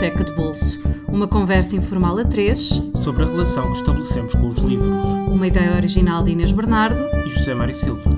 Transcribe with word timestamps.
Biblioteca 0.00 0.24
de 0.24 0.32
Bolso. 0.32 0.80
Uma 1.08 1.28
conversa 1.28 1.76
informal 1.76 2.16
a 2.16 2.24
três 2.24 2.70
sobre 2.94 3.22
a 3.22 3.26
relação 3.26 3.70
que 3.70 3.76
estabelecemos 3.76 4.34
com 4.34 4.46
os 4.46 4.58
livros. 4.60 5.04
Uma 5.28 5.46
ideia 5.46 5.76
original 5.76 6.22
de 6.22 6.30
Inês 6.30 6.52
Bernardo 6.52 7.02
e 7.22 7.28
José 7.28 7.52
Mário 7.52 7.74
Silva. 7.74 8.10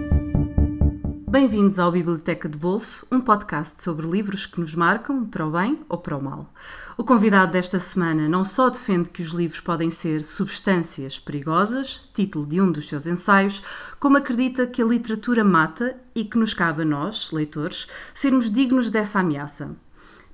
Bem-vindos 1.28 1.80
ao 1.80 1.90
Biblioteca 1.90 2.48
de 2.48 2.56
Bolso, 2.56 3.04
um 3.10 3.20
podcast 3.20 3.82
sobre 3.82 4.06
livros 4.06 4.46
que 4.46 4.60
nos 4.60 4.76
marcam 4.76 5.24
para 5.24 5.44
o 5.44 5.50
bem 5.50 5.80
ou 5.88 5.98
para 5.98 6.16
o 6.16 6.22
mal. 6.22 6.54
O 6.96 7.02
convidado 7.02 7.50
desta 7.50 7.80
semana 7.80 8.28
não 8.28 8.44
só 8.44 8.70
defende 8.70 9.10
que 9.10 9.22
os 9.22 9.32
livros 9.32 9.58
podem 9.58 9.90
ser 9.90 10.22
substâncias 10.22 11.18
perigosas, 11.18 12.08
título 12.14 12.46
de 12.46 12.60
um 12.60 12.70
dos 12.70 12.88
seus 12.88 13.08
ensaios, 13.08 13.60
como 13.98 14.18
acredita 14.18 14.68
que 14.68 14.80
a 14.80 14.86
literatura 14.86 15.42
mata 15.42 15.96
e 16.14 16.24
que 16.24 16.38
nos 16.38 16.54
cabe 16.54 16.82
a 16.82 16.84
nós, 16.84 17.32
leitores, 17.32 17.88
sermos 18.14 18.48
dignos 18.48 18.88
dessa 18.88 19.18
ameaça. 19.18 19.74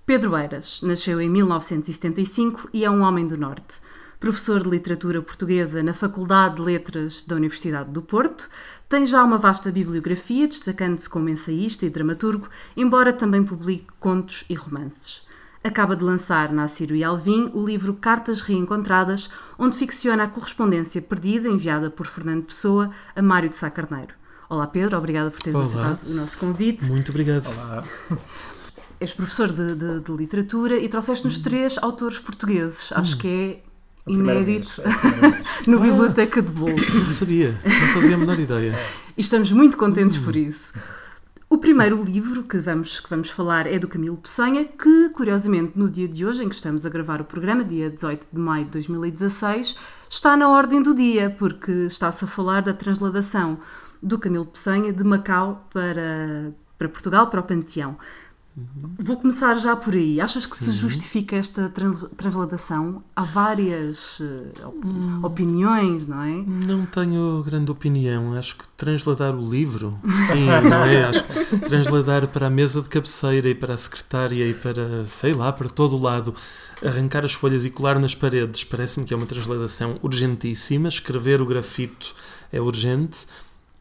Pedro 0.08 0.38
Eiras 0.38 0.80
nasceu 0.80 1.20
em 1.20 1.28
1975 1.28 2.70
e 2.72 2.82
é 2.82 2.90
um 2.90 3.02
homem 3.02 3.26
do 3.26 3.36
Norte. 3.36 3.74
Professor 4.18 4.62
de 4.62 4.70
literatura 4.70 5.20
portuguesa 5.20 5.82
na 5.82 5.92
Faculdade 5.92 6.56
de 6.56 6.62
Letras 6.62 7.22
da 7.24 7.36
Universidade 7.36 7.90
do 7.90 8.00
Porto, 8.00 8.48
tem 8.88 9.04
já 9.04 9.22
uma 9.22 9.36
vasta 9.36 9.70
bibliografia, 9.70 10.48
destacando-se 10.48 11.10
como 11.10 11.28
ensaísta 11.28 11.84
e 11.84 11.90
dramaturgo, 11.90 12.48
embora 12.74 13.12
também 13.12 13.44
publique 13.44 13.84
contos 14.00 14.46
e 14.48 14.54
romances. 14.54 15.26
Acaba 15.62 15.94
de 15.94 16.04
lançar 16.04 16.54
na 16.54 16.64
Assírio 16.64 16.96
e 16.96 17.04
Alvim 17.04 17.50
o 17.52 17.62
livro 17.62 17.92
Cartas 17.92 18.40
Reencontradas, 18.40 19.28
onde 19.58 19.77
ficciona 19.77 20.24
a 20.24 20.28
correspondência 20.28 21.02
perdida 21.02 21.50
enviada 21.50 21.90
por 21.90 22.06
Fernando 22.06 22.44
Pessoa 22.44 22.90
a 23.14 23.20
Mário 23.20 23.50
de 23.50 23.56
Sá 23.56 23.68
Carneiro. 23.68 24.14
Olá 24.48 24.66
Pedro, 24.66 24.96
obrigada 24.96 25.30
por 25.30 25.42
teres 25.42 25.74
Olá. 25.74 25.90
aceitado 25.90 26.10
o 26.10 26.14
nosso 26.14 26.38
convite. 26.38 26.86
Muito 26.86 27.10
obrigado. 27.10 27.46
Olá. 27.46 27.84
És 29.00 29.12
professor 29.12 29.48
de, 29.52 29.74
de- 29.74 30.00
de 30.00 30.12
literatura 30.12 30.77
e 30.78 30.88
trouxeste-nos 30.88 31.38
três 31.38 31.78
autores 31.78 32.18
portugueses. 32.18 32.91
Acho 32.92 33.16
que 33.18 33.28
é 33.28 33.62
inédito 34.10 34.68
vez, 34.68 34.78
é 34.80 35.30
vez. 35.30 35.66
no 35.66 35.78
Biblioteca 35.80 36.42
de 36.42 36.50
Bolso. 36.50 37.00
Não 37.00 37.10
sabia, 37.10 37.56
não 37.64 37.86
fazia 37.94 38.14
a 38.16 38.18
menor 38.18 38.38
ideia. 38.38 38.74
E 39.16 39.20
estamos 39.20 39.52
muito 39.52 39.77
contentes 39.77 40.18
por 40.18 40.34
isso. 40.34 40.72
O 41.50 41.56
primeiro 41.58 42.02
livro 42.05 42.42
que 42.42 42.58
vamos, 42.58 43.00
que 43.00 43.08
vamos 43.08 43.30
falar 43.30 43.66
é 43.66 43.78
do 43.78 43.88
Camilo 43.88 44.16
Peçanha, 44.18 44.64
que, 44.66 45.08
curiosamente, 45.10 45.72
no 45.78 45.88
dia 45.90 46.06
de 46.06 46.27
hoje, 46.27 46.44
em 46.44 46.48
que 46.48 46.55
estamos 46.55 46.84
a 46.84 46.90
gravar 46.90 47.20
o 47.22 47.24
programa, 47.24 47.64
dia 47.64 47.88
18 47.88 48.28
de 48.33 48.38
maio 48.40 48.64
de 48.66 48.70
2016, 48.72 49.78
está 50.10 50.36
na 50.36 50.48
ordem 50.50 50.83
do 50.83 50.94
dia, 50.94 51.34
porque 51.38 51.70
está-se 51.86 52.24
a 52.24 52.28
falar 52.28 52.60
da 52.62 52.74
transladação 52.74 53.58
do 54.02 54.18
Camilo 54.18 54.44
Peçanha 54.44 54.92
de 54.92 55.02
Macau 55.02 55.66
para, 55.72 56.52
para 56.77 56.88
Portugal, 56.88 57.28
para 57.28 57.40
o 57.40 57.42
Panteão. 57.42 57.96
Vou 58.98 59.17
começar 59.17 59.55
já 59.55 59.75
por 59.77 59.95
aí. 59.95 60.20
Achas 60.20 60.45
que 60.47 60.56
se 60.56 60.73
justifica 60.73 61.37
esta 61.37 61.69
trans- 61.69 62.05
transladação? 62.17 63.03
Há 63.14 63.23
várias 63.23 64.20
op- 64.64 65.25
opiniões, 65.25 66.06
não 66.06 66.23
é? 66.23 66.42
Não 66.47 66.84
tenho 66.86 67.42
grande 67.45 67.70
opinião. 67.70 68.34
Acho 68.34 68.56
que 68.56 68.69
transladar 68.77 69.34
o 69.34 69.48
livro, 69.48 69.98
sim, 70.29 70.47
não 70.69 70.84
é? 70.84 71.05
Acho 71.05 71.25
que 71.25 71.59
transladar 71.61 72.27
para 72.29 72.47
a 72.47 72.51
mesa 72.51 72.83
de 72.83 72.89
cabeceira 72.89 73.48
e 73.48 73.55
para 73.55 73.75
a 73.75 73.77
secretária 73.79 74.47
e 74.47 74.55
para, 74.55 75.05
sei 75.06 75.33
lá, 75.33 75.53
para 75.53 75.69
todo 75.69 75.97
o 75.97 76.01
lado, 76.01 76.34
arrancar 76.84 77.25
as 77.25 77.33
folhas 77.33 77.64
e 77.64 77.70
colar 77.70 78.01
nas 78.01 78.14
paredes, 78.14 78.64
parece-me 78.64 79.06
que 79.06 79.14
é 79.14 79.17
uma 79.17 79.27
transladação 79.27 79.95
urgentíssima. 80.03 80.89
Escrever 80.89 81.41
o 81.41 81.47
grafito 81.47 82.14
é 82.53 82.61
urgente. 82.61 83.27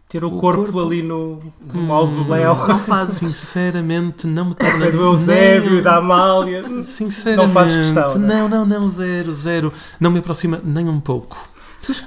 Ter 0.09 0.23
o 0.23 0.27
O 0.27 0.39
corpo, 0.39 0.63
corpo- 0.63 0.79
ali 0.79 1.03
no, 1.03 1.37
no 1.73 1.81
mausoléu. 1.81 2.55
Não 2.67 2.79
fazes. 2.79 3.17
Sinceramente, 3.17 4.25
não 4.25 4.45
me 4.45 4.55
torna. 4.55 4.85
É 4.85 4.91
do 4.91 5.01
Eusébio, 5.01 5.83
da 5.83 5.97
Amália. 5.97 6.63
Sinceramente, 6.83 7.45
Não 7.47 7.53
fazes 7.53 7.93
questão, 7.93 8.17
não, 8.19 8.47
não, 8.47 8.65
não, 8.65 8.89
zero, 8.89 9.35
zero. 9.35 9.73
Não 9.99 10.09
me 10.09 10.19
aproxima 10.19 10.61
nem 10.63 10.87
um 10.87 10.99
pouco. 10.99 11.37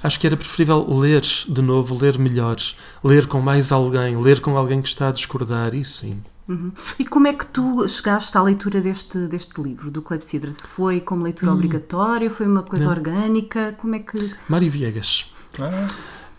Acho 0.02 0.19
que 0.19 0.26
era 0.26 0.36
preferível 0.36 0.86
ler 0.88 1.20
de 1.20 1.62
novo, 1.62 1.97
ler 1.97 2.19
melhor, 2.19 2.56
ler 3.04 3.26
com 3.26 3.41
mais 3.41 3.70
alguém, 3.70 4.16
ler 4.20 4.41
com 4.41 4.56
alguém 4.56 4.80
que 4.82 4.88
está 4.88 5.08
a 5.08 5.12
discordar, 5.12 5.74
isso 5.74 5.98
sim. 5.98 6.19
Uhum. 6.48 6.72
E 6.98 7.04
como 7.04 7.28
é 7.28 7.32
que 7.32 7.47
tu 7.47 7.86
chegaste 7.88 8.36
à 8.36 8.42
leitura 8.42 8.80
deste, 8.80 9.16
deste 9.28 9.60
livro, 9.62 9.91
do 9.91 10.03
Clepsidra? 10.03 10.53
Foi 10.74 11.00
como 11.00 11.22
leitura 11.22 11.53
obrigatória? 11.53 12.28
Foi 12.28 12.47
uma 12.47 12.62
coisa 12.62 12.86
Não. 12.86 12.92
orgânica? 12.92 13.74
Como 13.78 13.94
é 13.94 14.00
que. 14.00 14.32
Mário 14.48 14.70
Viegas, 14.70 15.26
Ah, 15.60 15.86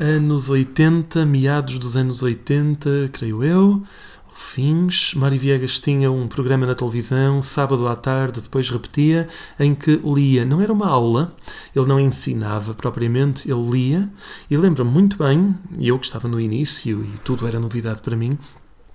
anos 0.01 0.49
80, 0.49 1.27
meados 1.27 1.77
dos 1.77 1.95
anos 1.95 2.23
80, 2.23 3.11
creio 3.13 3.43
eu, 3.43 3.83
fins. 4.33 5.13
Mário 5.13 5.37
Viegas 5.37 5.79
tinha 5.79 6.11
um 6.11 6.27
programa 6.27 6.65
na 6.65 6.73
televisão, 6.73 7.39
sábado 7.39 7.87
à 7.87 7.95
tarde, 7.95 8.41
depois 8.41 8.67
repetia, 8.67 9.27
em 9.59 9.75
que 9.75 10.01
lia. 10.03 10.43
Não 10.43 10.59
era 10.59 10.73
uma 10.73 10.87
aula, 10.87 11.35
ele 11.75 11.85
não 11.85 11.99
ensinava 11.99 12.73
propriamente, 12.73 13.47
ele 13.49 13.69
lia. 13.69 14.09
E 14.49 14.57
lembro-me 14.57 14.89
muito 14.89 15.19
bem, 15.19 15.55
eu 15.79 15.99
que 15.99 16.05
estava 16.07 16.27
no 16.27 16.39
início 16.39 17.03
e 17.03 17.19
tudo 17.19 17.45
era 17.47 17.59
novidade 17.59 18.01
para 18.01 18.17
mim. 18.17 18.39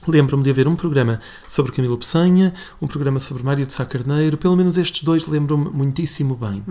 Lembro-me 0.07 0.43
de 0.43 0.51
haver 0.51 0.69
um 0.69 0.77
programa 0.77 1.21
sobre 1.49 1.73
Camilo 1.73 1.99
Peçanha, 1.99 2.53
um 2.81 2.87
programa 2.87 3.19
sobre 3.19 3.43
Mário 3.43 3.67
de 3.67 3.73
Sá 3.73 3.85
Carneiro, 3.85 4.37
pelo 4.37 4.57
menos 4.57 4.77
estes 4.77 5.03
dois 5.03 5.27
lembram-me 5.27 5.69
muitíssimo 5.71 6.37
bem. 6.37 6.63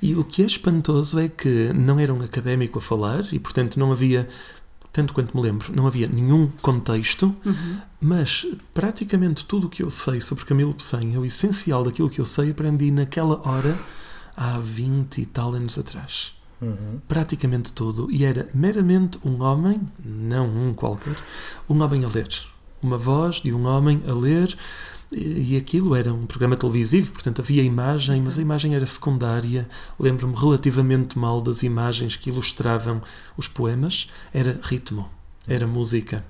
E 0.00 0.14
o 0.14 0.24
que 0.24 0.42
é 0.42 0.46
espantoso 0.46 1.18
é 1.18 1.28
que 1.28 1.72
não 1.74 1.98
era 1.98 2.12
um 2.12 2.22
académico 2.22 2.78
a 2.78 2.82
falar 2.82 3.24
e, 3.32 3.38
portanto, 3.38 3.78
não 3.78 3.92
havia, 3.92 4.26
tanto 4.92 5.12
quanto 5.12 5.36
me 5.36 5.42
lembro, 5.42 5.72
não 5.74 5.86
havia 5.86 6.08
nenhum 6.08 6.50
contexto, 6.62 7.34
mas 8.00 8.46
praticamente 8.72 9.44
tudo 9.44 9.66
o 9.66 9.70
que 9.70 9.82
eu 9.82 9.90
sei 9.90 10.20
sobre 10.20 10.44
Camilo 10.46 10.72
Peçanha, 10.74 11.20
o 11.20 11.24
essencial 11.24 11.84
daquilo 11.84 12.08
que 12.08 12.20
eu 12.20 12.24
sei, 12.26 12.50
aprendi 12.50 12.90
naquela 12.90 13.46
hora 13.46 13.78
há 14.36 14.58
20 14.58 15.20
e 15.20 15.26
tal 15.26 15.54
anos 15.54 15.76
atrás. 15.78 16.32
uhum. 16.62 17.00
Praticamente 17.06 17.72
tudo. 17.72 18.10
E 18.10 18.24
era 18.24 18.48
meramente 18.54 19.18
um 19.24 19.42
homem, 19.42 19.80
não 20.02 20.48
um 20.48 20.72
qualquer, 20.72 21.16
um 21.68 21.82
homem 21.82 22.04
a 22.04 22.08
ler. 22.08 22.28
Uma 22.82 22.96
voz 22.96 23.36
de 23.36 23.52
um 23.52 23.66
homem 23.66 24.02
a 24.08 24.12
ler. 24.12 24.56
E 25.12 25.56
aquilo 25.56 25.96
era 25.96 26.14
um 26.14 26.24
programa 26.24 26.56
televisivo, 26.56 27.12
portanto 27.12 27.40
havia 27.40 27.64
imagem, 27.64 28.22
mas 28.22 28.38
a 28.38 28.42
imagem 28.42 28.76
era 28.76 28.86
secundária. 28.86 29.68
Lembro-me 29.98 30.36
relativamente 30.36 31.18
mal 31.18 31.40
das 31.40 31.64
imagens 31.64 32.14
que 32.14 32.30
ilustravam 32.30 33.02
os 33.36 33.48
poemas. 33.48 34.08
Era 34.32 34.58
ritmo, 34.62 35.08
era 35.48 35.66
música. 35.66 36.24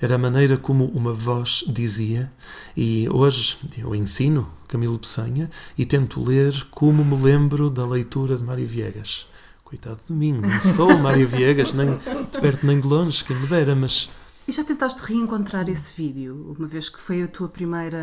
Era 0.00 0.16
a 0.16 0.18
maneira 0.18 0.56
como 0.56 0.86
uma 0.86 1.12
voz 1.12 1.64
dizia. 1.66 2.30
E 2.76 3.08
hoje 3.10 3.56
eu 3.78 3.94
ensino 3.94 4.48
Camilo 4.66 4.98
Peçanha 4.98 5.50
e 5.76 5.84
tento 5.84 6.22
ler 6.22 6.66
como 6.70 7.04
me 7.04 7.22
lembro 7.22 7.70
da 7.70 7.86
leitura 7.86 8.36
de 8.36 8.42
Mário 8.42 8.66
Viegas. 8.66 9.26
Coitado 9.62 10.00
de 10.06 10.12
mim, 10.12 10.32
não 10.32 10.60
sou 10.60 10.98
Mário 10.98 11.26
Viegas, 11.26 11.72
nem 11.72 11.92
de 11.92 12.40
perto 12.40 12.66
nem 12.66 12.80
de 12.80 12.86
longe, 12.86 13.24
quem 13.24 13.36
me 13.36 13.46
dera, 13.46 13.74
mas 13.74 14.08
E 14.46 14.52
já 14.52 14.62
tentaste 14.62 15.00
reencontrar 15.02 15.70
esse 15.70 15.94
vídeo, 15.96 16.54
uma 16.58 16.68
vez 16.68 16.90
que 16.90 17.00
foi 17.00 17.22
a 17.22 17.26
tua 17.28 17.48
primeira 17.48 17.96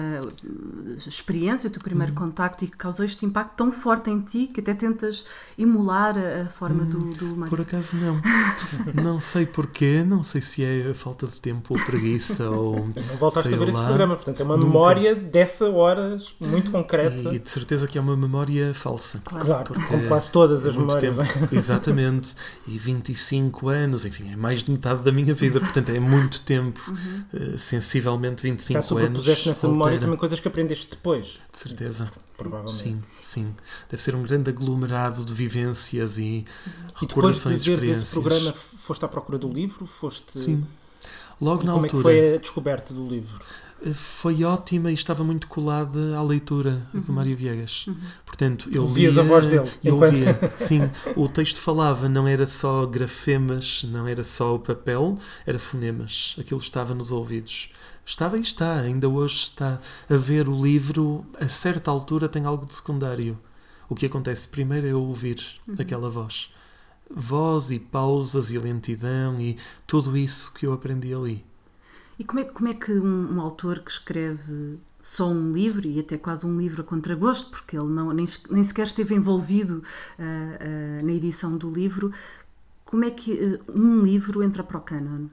eh, 0.44 0.94
experiência, 1.07 1.68
o 1.68 1.72
teu 1.72 1.81
primeiro 1.81 2.13
contacto 2.13 2.63
e 2.66 2.68
que 2.68 2.75
causou 2.75 3.06
este 3.06 3.24
impacto 3.28 3.56
tão 3.56 3.72
forte 3.72 4.09
em 4.09 4.19
ti 4.22 4.47
que 4.51 4.59
até 4.59 4.74
tentas 4.74 5.25
emular 5.56 6.16
a, 6.18 6.50
forma 6.50 6.84
do, 6.84 6.97
do 7.12 7.25
Mário? 7.35 7.50
por 7.50 7.62
acaso 7.62 7.96
não. 7.97 8.19
Não 9.03 9.22
sei 9.22 9.46
porquê, 9.46 10.03
não 10.03 10.24
sei 10.24 10.41
se 10.41 10.63
é 10.63 10.94
falta 10.94 11.28
de 11.28 11.40
tempo 11.40 11.75
ou 11.78 11.85
preguiça 11.85 12.50
ou. 12.50 12.88
Não 12.88 13.18
voltaste 13.19 13.50
sei 13.50 13.56
a 13.57 13.59
ver 13.59 13.69
esse 13.69 13.78
lá. 13.78 13.85
programa, 13.85 14.16
portanto 14.16 14.40
é 14.40 14.44
uma 14.44 14.57
Nunca. 14.57 14.68
memória 14.68 15.16
dessa 15.16 15.69
hora 15.69 16.18
muito 16.47 16.72
concreta. 16.72 17.34
E 17.35 17.40
de 17.40 17.50
certeza 17.50 17.88
que 17.88 17.97
é 17.97 18.01
uma 18.01 18.18
memória 18.18 18.74
falsa. 18.74 19.22
Claro, 19.25 19.66
porque 19.66 19.84
como 19.85 20.07
quase 20.07 20.31
todas 20.31 20.66
é 20.66 20.69
as 20.69 20.75
muito 20.75 20.96
memórias. 21.00 21.30
tempo. 21.34 21.56
Exatamente. 21.56 22.35
E 22.68 22.78
25 22.80 23.69
anos, 23.69 24.06
enfim, 24.06 24.31
é 24.31 24.35
mais 24.35 24.63
de 24.63 24.72
metade 24.72 25.03
da 25.03 25.12
minha 25.12 25.34
vida, 25.34 25.59
portanto 25.59 25.89
é 25.89 26.00
muito 26.00 26.31
tempo. 26.39 26.80
Eh, 27.33 27.57
sensivelmente 27.57 28.42
25 28.44 28.74
Caso 28.80 28.98
anos. 28.98 29.19
puseste 29.19 29.50
nessa 29.50 29.68
memória 29.68 29.92
altera, 29.95 30.06
também 30.06 30.18
coisas 30.19 30.39
que 30.39 30.48
aprendeste 30.48 30.89
depois, 30.92 31.39
De 31.51 31.57
certeza. 31.57 32.12
provavelmente. 32.38 32.78
Sim, 32.81 33.01
sim. 33.22 33.56
Deve 33.89 34.01
ser 34.01 34.16
um 34.16 34.24
grande 34.24 34.50
aglomerado 34.50 35.25
de 35.25 35.33
vivências 35.33 36.18
e 36.18 36.24
E 36.24 36.45
depois 36.45 37.00
de 37.00 37.06
recordações 37.07 37.63
de 37.63 37.69
veres 37.75 37.83
esse 37.89 38.04
experiências. 38.04 38.13
programa, 38.13 38.54
foste 38.54 39.06
à 39.06 39.07
procura 39.07 39.38
do 39.38 39.50
livro? 39.51 39.86
Foste... 39.86 40.38
Sim. 40.38 40.66
Logo 41.39 41.63
E 41.63 41.66
na 41.66 41.74
como 41.74 41.86
é 41.86 41.89
que 41.89 41.95
altura. 41.95 42.16
foi 42.16 42.36
a 42.36 42.38
descoberta 42.38 42.94
do 42.94 43.07
livro? 43.07 43.44
Foi 43.94 44.44
ótima 44.44 44.92
e 44.92 44.94
estava 44.94 45.24
muito 45.24 45.48
colada 45.48 46.16
à 46.16 46.22
leitura 46.22 46.88
do 46.94 47.13
Mário 47.13 47.36
Viegas. 47.36 47.88
Portanto, 48.25 48.69
eu 48.72 48.83
Ouvias 48.83 49.13
lia, 49.16 49.24
a 49.24 49.25
voz 49.25 49.48
dele, 49.48 49.69
Eu 49.83 49.95
enquanto- 49.95 50.13
ouvia, 50.13 50.54
sim. 50.56 50.81
O 51.16 51.28
texto 51.28 51.60
falava, 51.60 52.07
não 52.07 52.28
era 52.28 52.45
só 52.45 52.86
grafemas, 52.86 53.83
não 53.86 54.07
era 54.07 54.24
só 54.24 54.54
o 54.56 54.60
papel, 54.60 55.18
era 55.48 55.57
fonemas. 55.57 56.36
Aquilo 56.39 56.60
estava 56.60 56.94
nos 56.94 57.12
ouvidos. 57.12 57.69
Estava 58.06 58.38
e 58.38 58.42
está, 58.42 58.81
ainda 58.81 59.10
hoje 59.10 59.36
está. 59.38 59.80
A 60.10 60.16
ver 60.16 60.48
o 60.48 60.62
livro, 60.62 61.25
a 61.39 61.48
certa 61.48 61.89
altura 61.89 62.30
tem 62.30 62.45
algo 62.45 62.66
de 62.68 62.75
secundário. 62.75 63.39
O 63.89 63.95
que 63.95 64.06
acontece 64.06 64.48
primeiro 64.48 64.86
é 64.86 64.92
eu 64.92 65.01
ouvir 65.01 65.44
aquela 65.80 66.10
voz. 66.10 66.51
Voz 67.13 67.72
e 67.72 67.80
pausas 67.80 68.51
e 68.51 68.57
lentidão 68.60 69.39
e 69.42 69.57
tudo 69.88 70.16
isso 70.16 70.54
que 70.54 70.66
eu 70.68 70.72
aprendi 70.74 71.13
ali. 71.13 71.44
E 72.21 72.23
como 72.23 72.39
é, 72.39 72.44
como 72.44 72.69
é 72.69 72.73
que 72.75 72.94
um, 72.94 73.35
um 73.35 73.41
autor 73.41 73.79
que 73.79 73.89
escreve 73.89 74.77
só 75.01 75.27
um 75.27 75.51
livro 75.51 75.88
e 75.88 76.00
até 76.00 76.19
quase 76.19 76.45
um 76.45 76.56
livro 76.56 76.83
a 76.83 76.85
contragosto, 76.85 77.50
porque 77.50 77.75
ele 77.75 77.88
não, 77.88 78.12
nem, 78.12 78.27
nem 78.51 78.62
sequer 78.62 78.83
esteve 78.83 79.15
envolvido 79.15 79.79
uh, 79.79 81.01
uh, 81.01 81.03
na 81.03 81.12
edição 81.13 81.57
do 81.57 81.71
livro. 81.71 82.13
Como 82.85 83.03
é 83.03 83.09
que 83.09 83.31
uh, 83.31 83.59
um 83.73 84.03
livro 84.03 84.44
entra 84.44 84.63
para 84.63 84.77
o 84.77 84.81
canon? 84.81 85.29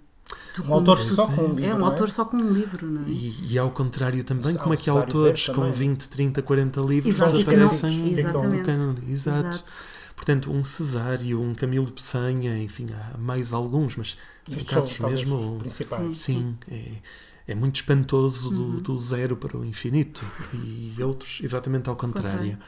Tu, 0.55 0.65
um 0.65 0.73
autor 0.73 0.99
só 0.99 1.27
com 1.27 1.43
um 1.43 1.53
livro. 1.53 1.65
É, 1.67 1.75
um 1.75 1.85
autor 1.85 2.09
é? 2.09 2.11
só 2.11 2.25
com 2.25 2.39
um 2.39 2.53
livro, 2.55 2.87
não 2.87 3.03
é? 3.03 3.09
E, 3.11 3.53
e 3.53 3.59
ao 3.59 3.71
contrário 3.71 4.25
também, 4.25 4.57
como 4.57 4.73
é 4.73 4.77
que 4.79 4.89
autores 4.89 5.47
com 5.51 5.71
20, 5.71 6.09
30, 6.09 6.41
40 6.41 6.81
livros 6.81 7.15
Exato, 7.15 7.33
desaparecem 7.33 8.15
no 8.25 8.65
canon? 8.65 8.95
Exato. 9.07 9.49
Exato. 9.49 9.98
Portanto, 10.19 10.51
um 10.51 10.65
Cesário, 10.65 11.41
um 11.41 11.55
Camilo 11.55 11.91
Peçanha, 11.93 12.59
enfim, 12.59 12.87
há 12.93 13.17
mais 13.17 13.53
alguns, 13.53 13.97
mas 13.97 14.19
são 14.49 14.65
casos 14.65 14.99
mesmo. 14.99 15.59
Principais. 15.61 16.19
Sim, 16.19 16.59
é, 16.69 16.95
é 17.47 17.55
muito 17.55 17.77
espantoso 17.77 18.51
do, 18.51 18.63
uhum. 18.63 18.83
do, 18.83 18.99
zero 18.99 19.37
para 19.37 19.57
o 19.57 19.65
infinito. 19.65 20.25
E 20.53 21.01
outros, 21.01 21.39
exatamente 21.41 21.89
ao 21.89 21.95
contrário. 21.95 22.55
Okay. 22.55 22.59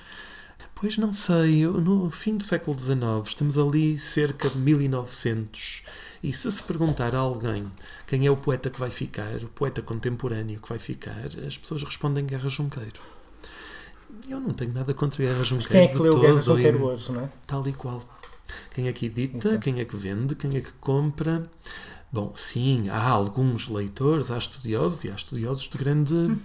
Pois 0.76 0.96
não 0.96 1.12
sei, 1.12 1.66
no 1.66 2.08
fim 2.08 2.36
do 2.36 2.44
século 2.44 2.78
XIX 2.78 2.96
estamos 3.26 3.58
ali 3.58 3.98
cerca 3.98 4.48
de 4.48 4.56
1900 4.56 5.82
e 6.22 6.32
se 6.32 6.50
se 6.50 6.62
perguntar 6.62 7.14
a 7.14 7.18
alguém 7.18 7.70
quem 8.06 8.26
é 8.26 8.30
o 8.30 8.36
poeta 8.36 8.70
que 8.70 8.78
vai 8.78 8.90
ficar, 8.90 9.42
o 9.42 9.48
poeta 9.48 9.82
contemporâneo 9.82 10.60
que 10.60 10.68
vai 10.68 10.78
ficar, 10.78 11.26
as 11.46 11.58
pessoas 11.58 11.82
respondem 11.82 12.24
Guerra 12.24 12.48
Junqueiro. 12.48 13.00
Eu 14.28 14.40
não 14.40 14.52
tenho 14.52 14.72
nada 14.72 14.94
contra 14.94 15.24
Guerra 15.24 15.42
Junqueiro. 15.42 15.72
Quem 15.72 15.80
é 15.82 15.88
que 15.88 15.98
leu 15.98 16.12
todo, 16.12 16.20
Guerra 16.20 16.42
Junqueiro 16.42 16.84
hoje, 16.84 17.12
não 17.12 17.22
é? 17.22 17.28
Tal 17.46 17.66
e 17.66 17.72
qual. 17.72 18.00
Quem 18.74 18.88
é 18.88 18.92
que 18.92 19.06
edita, 19.06 19.36
então. 19.48 19.58
quem 19.58 19.80
é 19.80 19.84
que 19.84 19.96
vende, 19.96 20.34
quem 20.34 20.56
é 20.56 20.60
que 20.60 20.72
compra. 20.80 21.48
Bom, 22.12 22.32
sim, 22.34 22.88
há 22.88 23.08
alguns 23.08 23.68
leitores, 23.68 24.32
há 24.32 24.38
estudiosos 24.38 25.04
e 25.04 25.10
há 25.10 25.14
estudiosos 25.14 25.68
de 25.68 25.78
grande 25.78 26.12
uhum. 26.12 26.40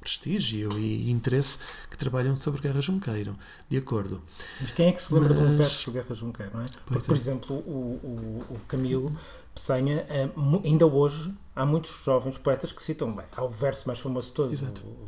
prestígio 0.00 0.76
e 0.76 1.08
interesse 1.08 1.60
que 1.88 1.96
trabalham 1.96 2.34
sobre 2.34 2.60
Guerra 2.60 2.80
Junqueiro, 2.80 3.36
de 3.68 3.76
acordo. 3.76 4.20
Mas 4.60 4.72
quem 4.72 4.88
é 4.88 4.92
que 4.92 5.00
se 5.00 5.14
lembra 5.14 5.32
Mas... 5.32 5.38
de 5.38 5.44
um 5.44 5.56
verso 5.56 5.84
de 5.84 5.98
Guerra 5.98 6.14
Junqueiro, 6.16 6.50
não 6.54 6.64
é? 6.64 6.66
Porque, 6.84 7.04
é. 7.04 7.06
por 7.06 7.16
exemplo, 7.16 7.56
o, 7.56 8.00
o, 8.02 8.54
o 8.54 8.60
Camilo 8.66 9.16
Peçanha, 9.54 10.04
eh, 10.08 10.28
ainda 10.64 10.84
hoje, 10.84 11.32
há 11.54 11.64
muitos 11.64 12.02
jovens 12.04 12.36
poetas 12.36 12.72
que 12.72 12.82
citam, 12.82 13.14
bem, 13.14 13.24
há 13.36 13.44
o 13.44 13.48
verso 13.48 13.86
mais 13.86 14.00
famoso 14.00 14.30
de 14.30 14.34
todos, 14.34 14.64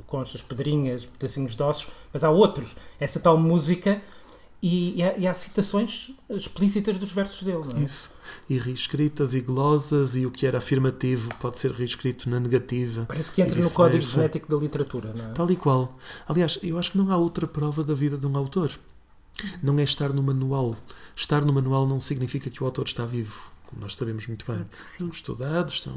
Conchas, 0.07 0.41
Pedrinhas, 0.41 1.05
Pedacinhos 1.05 1.57
de 1.57 1.63
Ossos, 1.65 1.89
mas 2.13 2.23
há 2.23 2.31
outros. 2.31 2.77
Essa 3.01 3.19
tal 3.19 3.37
música 3.37 4.01
e, 4.63 4.97
e, 4.97 5.03
há, 5.03 5.19
e, 5.19 5.27
há, 5.27 5.35
citações 5.35 6.11
explícitas 6.31 6.99
dos 6.99 7.13
versos 7.13 7.43
dele, 7.43 7.65
não 7.71 7.79
é? 7.79 7.85
Isso. 7.85 8.11
E 8.49 8.59
reescritas 8.59 9.35
e 9.35 9.41
glosas, 9.41 10.17
e 10.17 10.25
o 10.25 10.31
que 10.31 10.47
era 10.47 10.59
afirmativo 10.59 11.29
pode 11.37 11.59
ser 11.59 11.71
reescrito 11.73 12.29
na 12.29 12.41
negativa. 12.41 13.05
Parece 13.07 13.31
que 13.33 13.43
entra 13.43 13.61
no 13.61 13.71
código 13.71 14.03
genético 14.03 14.49
da 14.49 14.57
literatura, 14.57 15.13
não 15.15 15.31
é? 15.31 15.33
Tal 15.33 15.51
e 15.51 15.57
qual. 15.57 15.99
Aliás, 16.27 16.59
eu 16.63 16.79
acho 16.79 16.93
que 16.93 16.99
não 16.99 17.11
há 17.11 17.17
outra 17.17 17.47
prova 17.47 17.85
da 17.85 17.95
vida 17.95 18.17
de 18.17 18.27
um 18.27 18.37
autor. 18.37 18.73
Não 19.63 19.79
é 19.79 19.83
estar 19.83 20.13
no 20.13 20.23
manual. 20.23 20.75
Estar 21.15 21.45
no 21.45 21.53
manual 21.53 21.87
não 21.87 22.01
significa 22.01 22.49
que 22.49 22.63
o 22.63 22.67
autor 22.67 22.87
está 22.87 23.05
vivo 23.05 23.55
como 23.67 23.83
nós 23.83 23.97
sabemos 23.97 24.27
muito 24.29 24.51
bem. 24.51 24.65
São 24.87 25.09
estudados, 25.09 25.83
são 25.83 25.97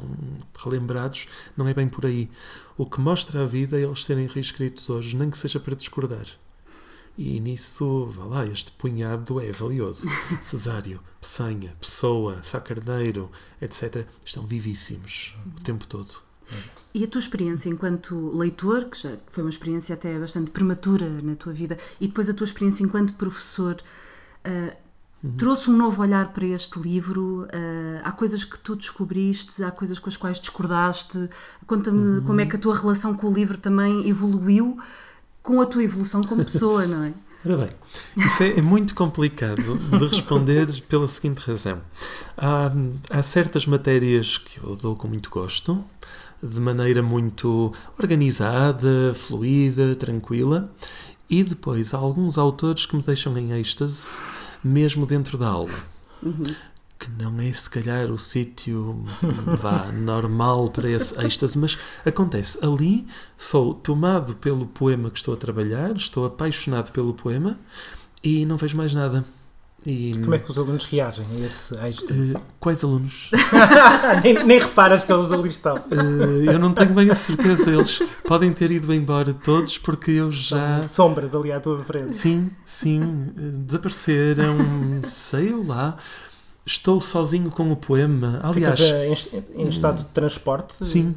relembrados, 0.58 1.28
não 1.56 1.68
é 1.68 1.72
bem 1.72 1.88
por 1.88 2.04
aí. 2.04 2.28
O 2.76 2.84
que 2.84 3.00
mostra 3.00 3.44
a 3.44 3.46
vida 3.46 3.78
é 3.78 3.84
eles 3.84 4.04
serem 4.04 4.26
reescritos 4.26 4.90
hoje, 4.90 5.16
nem 5.16 5.30
que 5.30 5.38
seja 5.38 5.60
para 5.60 5.76
discordar. 5.76 6.26
E 7.18 7.38
nisso, 7.40 8.06
vá 8.06 8.24
lá, 8.24 8.46
este 8.46 8.72
punhado 8.72 9.40
é 9.40 9.52
valioso. 9.52 10.08
Cesário, 10.40 11.00
Peçanha, 11.20 11.74
Pessoa, 11.80 12.42
Sacarneiro, 12.42 13.30
etc., 13.60 14.06
estão 14.24 14.46
vivíssimos 14.46 15.36
o 15.58 15.62
tempo 15.62 15.86
todo. 15.86 16.30
E 16.92 17.04
a 17.04 17.06
tua 17.06 17.20
experiência 17.20 17.68
enquanto 17.68 18.36
leitor, 18.36 18.86
que 18.86 19.00
já 19.00 19.16
foi 19.30 19.44
uma 19.44 19.50
experiência 19.50 19.94
até 19.94 20.18
bastante 20.18 20.50
prematura 20.50 21.08
na 21.22 21.36
tua 21.36 21.52
vida, 21.52 21.78
e 22.00 22.08
depois 22.08 22.28
a 22.28 22.34
tua 22.34 22.44
experiência 22.44 22.82
enquanto 22.82 23.14
professor, 23.14 23.76
uh, 24.44 24.76
uhum. 25.22 25.36
trouxe 25.36 25.70
um 25.70 25.76
novo 25.76 26.02
olhar 26.02 26.32
para 26.32 26.46
este 26.46 26.80
livro? 26.80 27.44
Uh, 27.44 28.00
há 28.02 28.10
coisas 28.10 28.42
que 28.42 28.58
tu 28.58 28.74
descobriste, 28.74 29.62
há 29.62 29.70
coisas 29.70 30.00
com 30.00 30.08
as 30.08 30.16
quais 30.16 30.40
discordaste? 30.40 31.28
Conta-me 31.64 32.18
uhum. 32.18 32.24
como 32.24 32.40
é 32.40 32.46
que 32.46 32.56
a 32.56 32.58
tua 32.58 32.76
relação 32.76 33.14
com 33.14 33.28
o 33.28 33.32
livro 33.32 33.58
também 33.58 34.08
evoluiu 34.08 34.76
com 35.42 35.60
a 35.60 35.66
tua 35.66 35.82
evolução 35.82 36.22
como 36.22 36.44
pessoa, 36.44 36.86
não 36.86 37.04
é? 37.04 37.12
Ora 37.44 37.56
bem, 37.56 37.70
isso 38.18 38.42
é, 38.42 38.58
é, 38.58 38.62
muito 38.62 38.94
complicado 38.94 39.78
de 39.78 40.06
responder 40.06 40.66
pela 40.82 41.08
seguinte 41.08 41.38
razão. 41.38 41.80
Há, 42.36 42.70
há 43.08 43.22
certas 43.22 43.66
matérias 43.66 44.36
que 44.36 44.58
eu 44.58 44.76
dou 44.76 44.94
com 44.94 45.08
muito 45.08 45.30
gosto, 45.30 45.82
de 46.42 46.60
maneira 46.60 47.02
muito 47.02 47.72
organizada, 47.98 49.14
fluida, 49.14 49.94
tranquila, 49.96 50.70
e 51.30 51.42
depois 51.42 51.94
há 51.94 51.98
alguns 51.98 52.36
autores 52.36 52.84
que 52.84 52.94
me 52.94 53.02
deixam 53.02 53.36
em 53.38 53.58
êxtase, 53.58 54.22
mesmo 54.62 55.06
dentro 55.06 55.38
da 55.38 55.46
aula. 55.48 55.72
Uhum 56.22 56.54
que 57.00 57.10
não 57.10 57.40
é 57.40 57.50
se 57.50 57.70
calhar 57.70 58.10
o 58.10 58.18
sítio 58.18 59.02
vá 59.58 59.86
normal 59.90 60.68
para 60.68 60.90
esse 60.90 61.18
êxtase, 61.24 61.56
mas 61.56 61.78
acontece 62.04 62.58
ali, 62.62 63.06
sou 63.38 63.72
tomado 63.72 64.36
pelo 64.36 64.66
poema 64.66 65.10
que 65.10 65.18
estou 65.18 65.32
a 65.32 65.36
trabalhar, 65.36 65.96
estou 65.96 66.26
apaixonado 66.26 66.92
pelo 66.92 67.14
poema 67.14 67.58
e 68.22 68.44
não 68.44 68.58
vejo 68.58 68.76
mais 68.76 68.92
nada. 68.92 69.24
E, 69.86 70.12
Como 70.20 70.34
é 70.34 70.38
que 70.38 70.50
os 70.50 70.58
alunos 70.58 70.84
reagem 70.84 71.24
a 71.32 71.38
esse 71.38 71.74
êxtase? 71.74 72.34
Uh, 72.34 72.40
quais 72.60 72.84
alunos? 72.84 73.30
nem, 74.22 74.44
nem, 74.44 74.58
reparas 74.58 75.04
que 75.04 75.10
eles 75.10 75.32
ali 75.32 75.48
estão. 75.48 75.76
Uh, 75.76 76.44
eu 76.44 76.58
não 76.58 76.74
tenho 76.74 76.92
bem 76.92 77.10
a 77.10 77.14
certeza. 77.14 77.70
Eles 77.70 77.98
podem 78.28 78.52
ter 78.52 78.70
ido 78.70 78.92
embora 78.92 79.32
todos 79.32 79.78
porque 79.78 80.10
eu 80.10 80.30
já. 80.30 80.86
Sombras 80.86 81.34
ali 81.34 81.50
à 81.50 81.60
tua 81.60 81.82
frente. 81.82 82.12
Sim, 82.12 82.50
sim. 82.66 83.32
Desapareceram, 83.64 84.58
sei 85.02 85.50
eu 85.50 85.66
lá 85.66 85.96
estou 86.64 87.00
sozinho 87.00 87.50
com 87.50 87.70
o 87.70 87.76
poema. 87.76 88.40
Aliás, 88.42 88.80
Ficas 88.80 89.28
em, 89.54 89.62
em 89.62 89.68
estado 89.68 90.04
de 90.04 90.10
transporte? 90.10 90.74
Sim, 90.84 91.14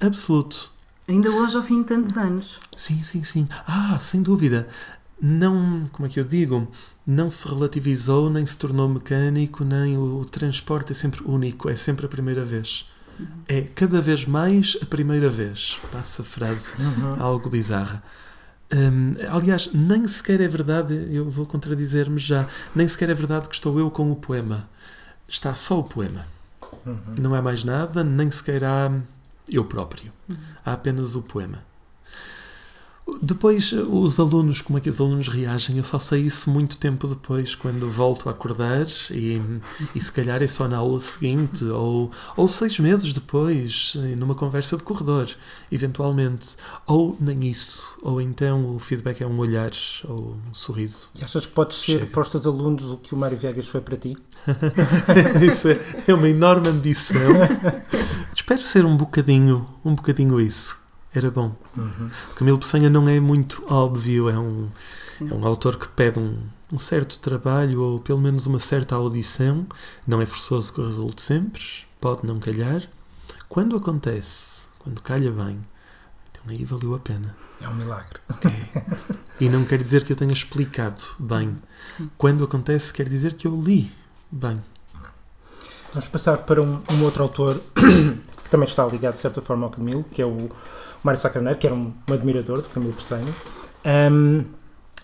absoluto. 0.00 0.72
Ainda 1.08 1.30
hoje, 1.30 1.56
ao 1.56 1.62
fim 1.62 1.78
de 1.78 1.84
tantos 1.84 2.16
anos. 2.16 2.58
Sim, 2.76 3.02
sim, 3.02 3.22
sim. 3.24 3.48
Ah, 3.66 3.98
sem 4.00 4.22
dúvida. 4.22 4.66
Não, 5.20 5.82
como 5.92 6.06
é 6.06 6.10
que 6.10 6.18
eu 6.18 6.24
digo? 6.24 6.66
Não 7.06 7.28
se 7.28 7.46
relativizou, 7.46 8.30
nem 8.30 8.44
se 8.44 8.58
tornou 8.58 8.88
mecânico, 8.88 9.64
nem 9.64 9.96
o, 9.96 10.20
o 10.20 10.24
transporte 10.24 10.92
é 10.92 10.94
sempre 10.94 11.22
único, 11.24 11.68
é 11.68 11.76
sempre 11.76 12.06
a 12.06 12.08
primeira 12.08 12.44
vez. 12.44 12.88
É 13.46 13.62
cada 13.62 14.00
vez 14.00 14.26
mais 14.26 14.76
a 14.82 14.86
primeira 14.86 15.30
vez. 15.30 15.78
Passa 15.92 16.22
a 16.22 16.24
frase 16.24 16.74
uhum. 16.78 17.22
algo 17.22 17.48
bizarra. 17.48 18.02
Um, 18.72 19.12
aliás, 19.30 19.70
nem 19.72 20.06
sequer 20.06 20.40
é 20.40 20.48
verdade, 20.48 21.08
eu 21.10 21.30
vou 21.30 21.46
contradizer-me 21.46 22.18
já, 22.18 22.48
nem 22.74 22.88
sequer 22.88 23.10
é 23.10 23.14
verdade 23.14 23.48
que 23.48 23.54
estou 23.54 23.78
eu 23.78 23.90
com 23.90 24.10
o 24.10 24.16
poema. 24.16 24.68
Está 25.28 25.54
só 25.54 25.80
o 25.80 25.84
poema. 25.84 26.26
Uhum. 26.84 27.14
Não 27.20 27.34
há 27.34 27.42
mais 27.42 27.64
nada, 27.64 28.02
nem 28.02 28.30
sequer 28.30 28.64
há 28.64 28.92
eu 29.50 29.64
próprio. 29.64 30.12
Uhum. 30.28 30.36
Há 30.64 30.72
apenas 30.72 31.14
o 31.14 31.22
poema. 31.22 31.62
Depois, 33.20 33.72
os 33.72 34.18
alunos, 34.18 34.62
como 34.62 34.78
é 34.78 34.80
que 34.80 34.88
os 34.88 34.98
alunos 34.98 35.28
reagem? 35.28 35.76
Eu 35.76 35.84
só 35.84 35.98
sei 35.98 36.22
isso 36.22 36.48
muito 36.48 36.78
tempo 36.78 37.06
depois, 37.06 37.54
quando 37.54 37.88
volto 37.90 38.28
a 38.28 38.32
acordar 38.32 38.86
e, 39.10 39.40
e 39.94 40.00
se 40.00 40.10
calhar 40.10 40.42
é 40.42 40.46
só 40.46 40.66
na 40.66 40.78
aula 40.78 40.98
seguinte 41.00 41.64
ou, 41.66 42.10
ou 42.34 42.48
seis 42.48 42.78
meses 42.78 43.12
depois, 43.12 43.94
numa 44.16 44.34
conversa 44.34 44.76
de 44.78 44.82
corredor, 44.82 45.28
eventualmente. 45.70 46.56
Ou 46.86 47.16
nem 47.20 47.46
isso. 47.46 47.82
Ou 48.02 48.22
então 48.22 48.74
o 48.74 48.78
feedback 48.78 49.22
é 49.22 49.26
um 49.26 49.38
olhar 49.38 49.72
ou 50.08 50.36
um 50.50 50.54
sorriso. 50.54 51.08
E 51.18 51.22
achas 51.22 51.44
que 51.44 51.52
podes 51.52 51.78
ser 51.78 51.98
Chega. 51.98 52.06
para 52.06 52.22
os 52.22 52.28
teus 52.30 52.46
alunos 52.46 52.84
o 52.84 52.96
que 52.96 53.14
o 53.14 53.18
Mário 53.18 53.36
Viegas 53.36 53.68
foi 53.68 53.82
para 53.82 53.98
ti? 53.98 54.16
isso 55.50 55.68
é, 55.68 55.78
é 56.08 56.14
uma 56.14 56.28
enorme 56.28 56.68
ambição. 56.68 57.20
Espero 58.34 58.64
ser 58.64 58.84
um 58.86 58.96
bocadinho, 58.96 59.68
um 59.84 59.94
bocadinho 59.94 60.40
isso 60.40 60.83
era 61.14 61.30
bom. 61.30 61.54
Uhum. 61.76 62.10
Camilo 62.34 62.58
Peçanha 62.58 62.90
não 62.90 63.08
é 63.08 63.20
muito 63.20 63.64
óbvio, 63.68 64.28
é 64.28 64.38
um, 64.38 64.68
é 65.20 65.32
um 65.32 65.46
autor 65.46 65.76
que 65.76 65.88
pede 65.88 66.18
um, 66.18 66.38
um, 66.72 66.78
certo 66.78 67.18
trabalho 67.18 67.80
ou 67.80 68.00
pelo 68.00 68.20
menos 68.20 68.46
uma 68.46 68.58
certa 68.58 68.96
audição, 68.96 69.66
não 70.06 70.20
é 70.20 70.26
forçoso 70.26 70.72
que 70.72 70.80
resulte 70.82 71.22
sempre, 71.22 71.62
pode 72.00 72.26
não 72.26 72.38
calhar. 72.40 72.82
Quando 73.48 73.76
acontece, 73.76 74.68
quando 74.80 75.00
calha 75.00 75.30
bem, 75.30 75.60
então 76.30 76.42
aí 76.48 76.64
valeu 76.64 76.94
a 76.94 76.98
pena. 76.98 77.34
É 77.60 77.68
um 77.68 77.74
milagre. 77.74 78.18
É. 78.44 78.82
E 79.40 79.48
não 79.48 79.64
quer 79.64 79.78
dizer 79.80 80.04
que 80.04 80.12
eu 80.12 80.16
tenha 80.16 80.32
explicado 80.32 81.02
bem. 81.18 81.56
Sim. 81.96 82.10
Quando 82.16 82.44
acontece, 82.44 82.92
quer 82.92 83.08
dizer 83.08 83.34
que 83.34 83.46
eu 83.46 83.60
li 83.60 83.92
bem. 84.30 84.60
Vamos 85.92 86.08
passar 86.08 86.38
para 86.38 86.60
um, 86.60 86.82
um 86.90 87.04
outro 87.04 87.22
autor 87.22 87.60
também 88.54 88.68
está 88.68 88.86
ligado 88.86 89.14
de 89.14 89.20
certa 89.20 89.40
forma 89.40 89.66
ao 89.66 89.70
Camilo, 89.70 90.04
que 90.12 90.22
é 90.22 90.24
o 90.24 90.48
Mário 91.02 91.20
Sacarneiro, 91.20 91.58
que 91.58 91.66
era 91.66 91.74
um, 91.74 91.92
um 92.08 92.14
admirador 92.14 92.62
do 92.62 92.68
Camilo 92.68 92.92
Porceno, 92.92 93.34
um, 94.12 94.44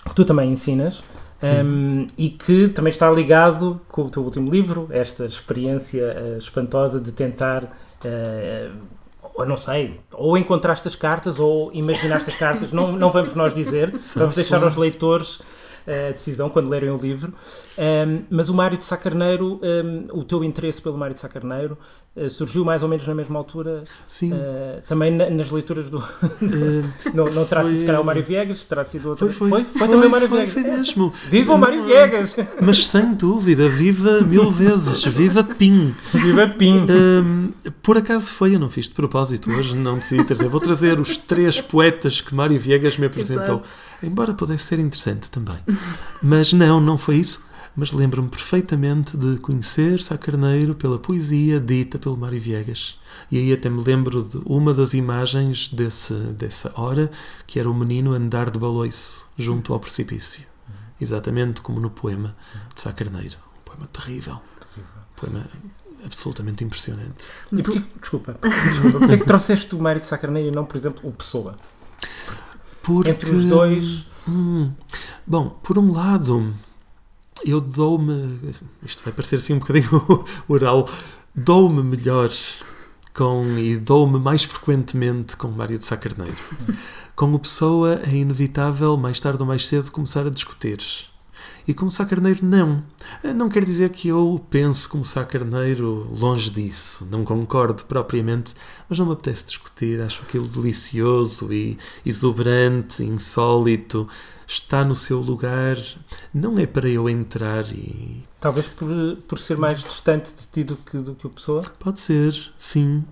que 0.09 0.15
tu 0.15 0.25
também 0.25 0.53
ensinas. 0.53 1.03
Um, 1.43 2.07
e 2.19 2.29
que 2.29 2.69
também 2.69 2.91
está 2.91 3.11
ligado 3.11 3.81
com 3.89 4.03
o 4.03 4.11
teu 4.11 4.23
último 4.23 4.51
livro, 4.51 4.89
esta 4.91 5.25
experiência 5.25 6.15
uh, 6.15 6.39
espantosa 6.39 7.01
de 7.01 7.13
tentar 7.13 7.65
uh, 7.65 8.77
ou 9.35 9.47
não 9.47 9.57
sei, 9.57 9.99
ou 10.13 10.37
encontraste 10.37 10.87
as 10.87 10.95
cartas 10.95 11.41
ou 11.41 11.73
imaginaste 11.73 12.29
as 12.29 12.37
cartas, 12.37 12.73
não, 12.73 12.93
não 12.93 13.11
vamos 13.11 13.35
nós 13.35 13.55
dizer, 13.55 13.91
vamos 14.15 14.35
deixar 14.35 14.63
aos 14.63 14.77
leitores 14.77 15.41
a 15.87 16.13
decisão 16.13 16.49
quando 16.49 16.69
lerem 16.69 16.91
o 16.91 16.97
livro. 16.97 17.33
Um, 17.79 18.23
mas 18.31 18.49
o 18.49 18.55
Mário 18.55 18.77
de 18.77 18.85
Sá 18.85 18.97
Carneiro, 18.97 19.61
um, 19.63 20.19
o 20.19 20.25
teu 20.25 20.45
interesse 20.45 20.83
pelo 20.83 20.99
Mário 20.99 21.15
de 21.15 21.21
Sá 21.21 21.29
Carneiro 21.29 21.79
uh, 22.15 22.29
surgiu 22.29 22.65
mais 22.65 22.83
ou 22.83 22.89
menos 22.89 23.07
na 23.07 23.15
mesma 23.15 23.39
altura? 23.39 23.85
Sim. 24.07 24.33
Uh, 24.33 24.83
também 24.87 25.11
na, 25.11 25.31
nas 25.31 25.51
leituras 25.51 25.89
do. 25.89 26.03
não, 27.15 27.27
não 27.27 27.45
terá 27.45 27.65
sido, 27.65 27.81
se 27.81 27.87
calhar, 27.87 28.01
o 28.01 28.05
Mário 28.05 28.23
Viegas, 28.23 28.65
terá 28.65 28.85
sido 28.85 29.11
outro. 29.11 29.33
Foi, 29.33 29.49
foi, 29.49 29.65
foi, 29.65 29.79
foi, 29.79 29.89
também 29.89 30.09
o 30.09 30.11
Mário 30.11 30.29
Viegas. 30.29 30.51
Foi 30.51 30.63
mesmo. 30.63 31.13
Viva 31.29 31.55
o 31.55 31.59
Mário 31.59 31.85
Viegas! 31.85 32.37
Mas 32.61 32.87
sem 32.87 33.15
dúvida, 33.15 33.69
viva 33.69 34.21
mil 34.21 34.51
vezes, 34.51 35.05
viva 35.05 35.43
Pim! 35.43 35.95
Viva 36.13 36.49
Pim! 36.49 36.87
Um, 36.91 37.53
por 37.83 37.97
acaso 37.97 38.33
foi, 38.33 38.55
eu 38.55 38.59
não 38.59 38.69
fiz 38.69 38.87
de 38.87 38.95
propósito 38.95 39.51
hoje, 39.51 39.75
não 39.75 39.97
decidi 39.97 40.25
trazer. 40.25 40.49
Vou 40.49 40.61
trazer 40.61 41.01
os 41.01 41.17
três 41.17 41.61
poetas 41.61 42.21
que 42.21 42.35
Mário 42.35 42.59
Viegas 42.59 42.97
me 42.97 43.07
apresentou. 43.07 43.57
Exato. 43.57 43.90
Embora 44.03 44.35
pudesse 44.35 44.65
ser 44.65 44.79
interessante 44.79 45.31
também. 45.31 45.59
Mas 46.23 46.53
não, 46.53 46.81
não 46.81 46.97
foi 46.97 47.17
isso. 47.17 47.51
Mas 47.77 47.93
lembro-me 47.93 48.29
perfeitamente 48.29 49.17
de 49.17 49.39
conhecer 49.39 50.01
Sá 50.01 50.19
Carneiro 50.19 50.75
pela 50.75 50.99
poesia 50.99 51.61
dita 51.61 51.99
pelo 51.99 52.17
Mário 52.17 52.41
Viegas. 52.41 52.99
E 53.31 53.39
aí 53.39 53.53
até 53.53 53.69
me 53.69 53.83
lembro 53.83 54.25
de 54.25 54.39
uma 54.45 54.75
das 54.75 54.93
imagens 54.93 55.69
desse, 55.69 56.15
dessa 56.15 56.73
hora, 56.75 57.11
que 57.47 57.61
era 57.61 57.71
o 57.71 57.75
menino 57.75 58.13
andar 58.13 58.51
de 58.51 58.59
baloiço 58.59 59.25
junto 59.37 59.73
ao 59.73 59.79
precipício. 59.79 60.47
Exatamente 61.01 61.63
como 61.63 61.81
no 61.81 61.91
poema 61.91 62.37
de 62.75 62.81
Sá 62.81 62.93
Carneiro. 62.93 63.37
Um 63.61 63.65
poema 63.65 63.87
terrível. 63.87 64.41
Um 64.77 65.15
poema 65.15 65.47
absolutamente 66.05 66.65
impressionante. 66.65 67.31
E 67.53 67.63
porquê, 67.63 67.85
desculpa, 68.01 68.37
desculpa, 68.43 68.99
porquê 68.99 69.15
é 69.15 69.19
que 69.19 69.25
trouxeste 69.25 69.75
o 69.75 69.79
Mário 69.79 70.01
de 70.01 70.07
Sá 70.07 70.19
Carneiro 70.19 70.49
e 70.49 70.51
não, 70.51 70.65
por 70.65 70.77
exemplo, 70.77 71.09
o 71.09 71.13
Pessoa? 71.13 71.57
Porque, 72.97 73.11
Entre 73.11 73.31
os 73.31 73.45
dois. 73.45 74.07
Hum, 74.29 74.71
bom, 75.27 75.49
por 75.63 75.79
um 75.79 75.93
lado, 75.93 76.53
eu 77.45 77.61
dou-me. 77.61 78.41
Isto 78.85 79.03
vai 79.05 79.13
parecer 79.13 79.37
assim 79.37 79.55
um 79.55 79.59
bocadinho 79.59 80.03
oral. 80.49 80.89
Dou-me 81.35 81.83
melhor 81.83 82.31
com 83.15 83.43
e 83.59 83.77
dou-me 83.77 84.19
mais 84.19 84.43
frequentemente 84.43 85.37
com 85.37 85.49
Mário 85.49 85.79
de 85.79 85.85
Sá 85.85 85.97
Carneiro. 85.97 86.37
Com 87.15 87.33
o 87.33 87.39
Pessoa 87.39 88.01
é 88.05 88.15
inevitável, 88.15 88.97
mais 88.97 89.21
tarde 89.21 89.41
ou 89.41 89.47
mais 89.47 89.67
cedo, 89.67 89.91
começar 89.91 90.27
a 90.27 90.31
discutir. 90.31 91.10
E 91.67 91.75
com 91.75 91.87
o 91.87 91.91
Sá 91.91 92.05
Carneiro, 92.05 92.45
não. 92.45 92.83
Não 93.35 93.49
quer 93.49 93.65
dizer 93.65 93.91
que 93.91 94.09
eu 94.09 94.45
pense 94.51 94.89
como 94.89 95.05
Sá 95.05 95.25
Carneiro 95.25 96.09
longe 96.11 96.51
disso. 96.51 97.07
Não 97.11 97.25
concordo 97.25 97.85
propriamente, 97.85 98.55
mas 98.89 98.99
não 98.99 99.07
me 99.07 99.13
apetece 99.13 99.47
discutir. 99.47 100.01
Acho 100.01 100.23
aquilo 100.23 100.49
delicioso 100.49 101.53
e 101.53 101.79
exuberante, 102.05 103.05
insólito. 103.05 104.09
Está 104.47 104.85
no 104.85 104.97
seu 104.97 105.21
lugar. 105.21 105.77
Não 106.35 106.59
é 106.59 106.67
para 106.67 106.89
eu 106.89 107.09
entrar 107.09 107.71
e. 107.73 108.25
Talvez 108.41 108.69
por, 108.69 108.89
por 109.29 109.39
ser 109.39 109.57
mais 109.57 109.85
distante 109.85 110.33
de 110.33 110.47
ti 110.47 110.65
do 110.65 110.77
que, 110.77 110.99
do 110.99 111.15
que 111.15 111.27
o 111.27 111.31
Pessoa? 111.31 111.61
Pode 111.79 112.01
ser, 112.01 112.35
sim. 112.59 113.05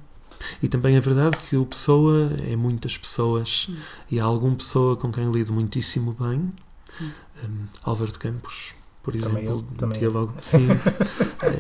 E 0.63 0.69
também 0.69 0.97
é 0.97 1.01
verdade 1.01 1.37
que 1.37 1.57
o 1.57 1.67
Pessoa 1.67 2.33
é 2.47 2.57
muitas 2.57 2.97
pessoas. 2.97 3.67
Hum. 3.69 3.77
E 4.11 4.21
há 4.21 4.25
alguma 4.25 4.57
pessoa 4.57 4.97
com 4.97 5.13
quem 5.13 5.31
lido 5.31 5.53
muitíssimo 5.53 6.17
bem. 6.19 6.53
Sim. 6.89 7.13
Um, 7.45 7.67
Álvaro 7.83 8.11
de 8.11 8.19
Campos, 8.19 8.75
por 9.03 9.15
exemplo, 9.15 9.63
também 9.77 10.03
eu, 10.03 10.11
diálogo. 10.11 10.35
Sim, 10.39 10.67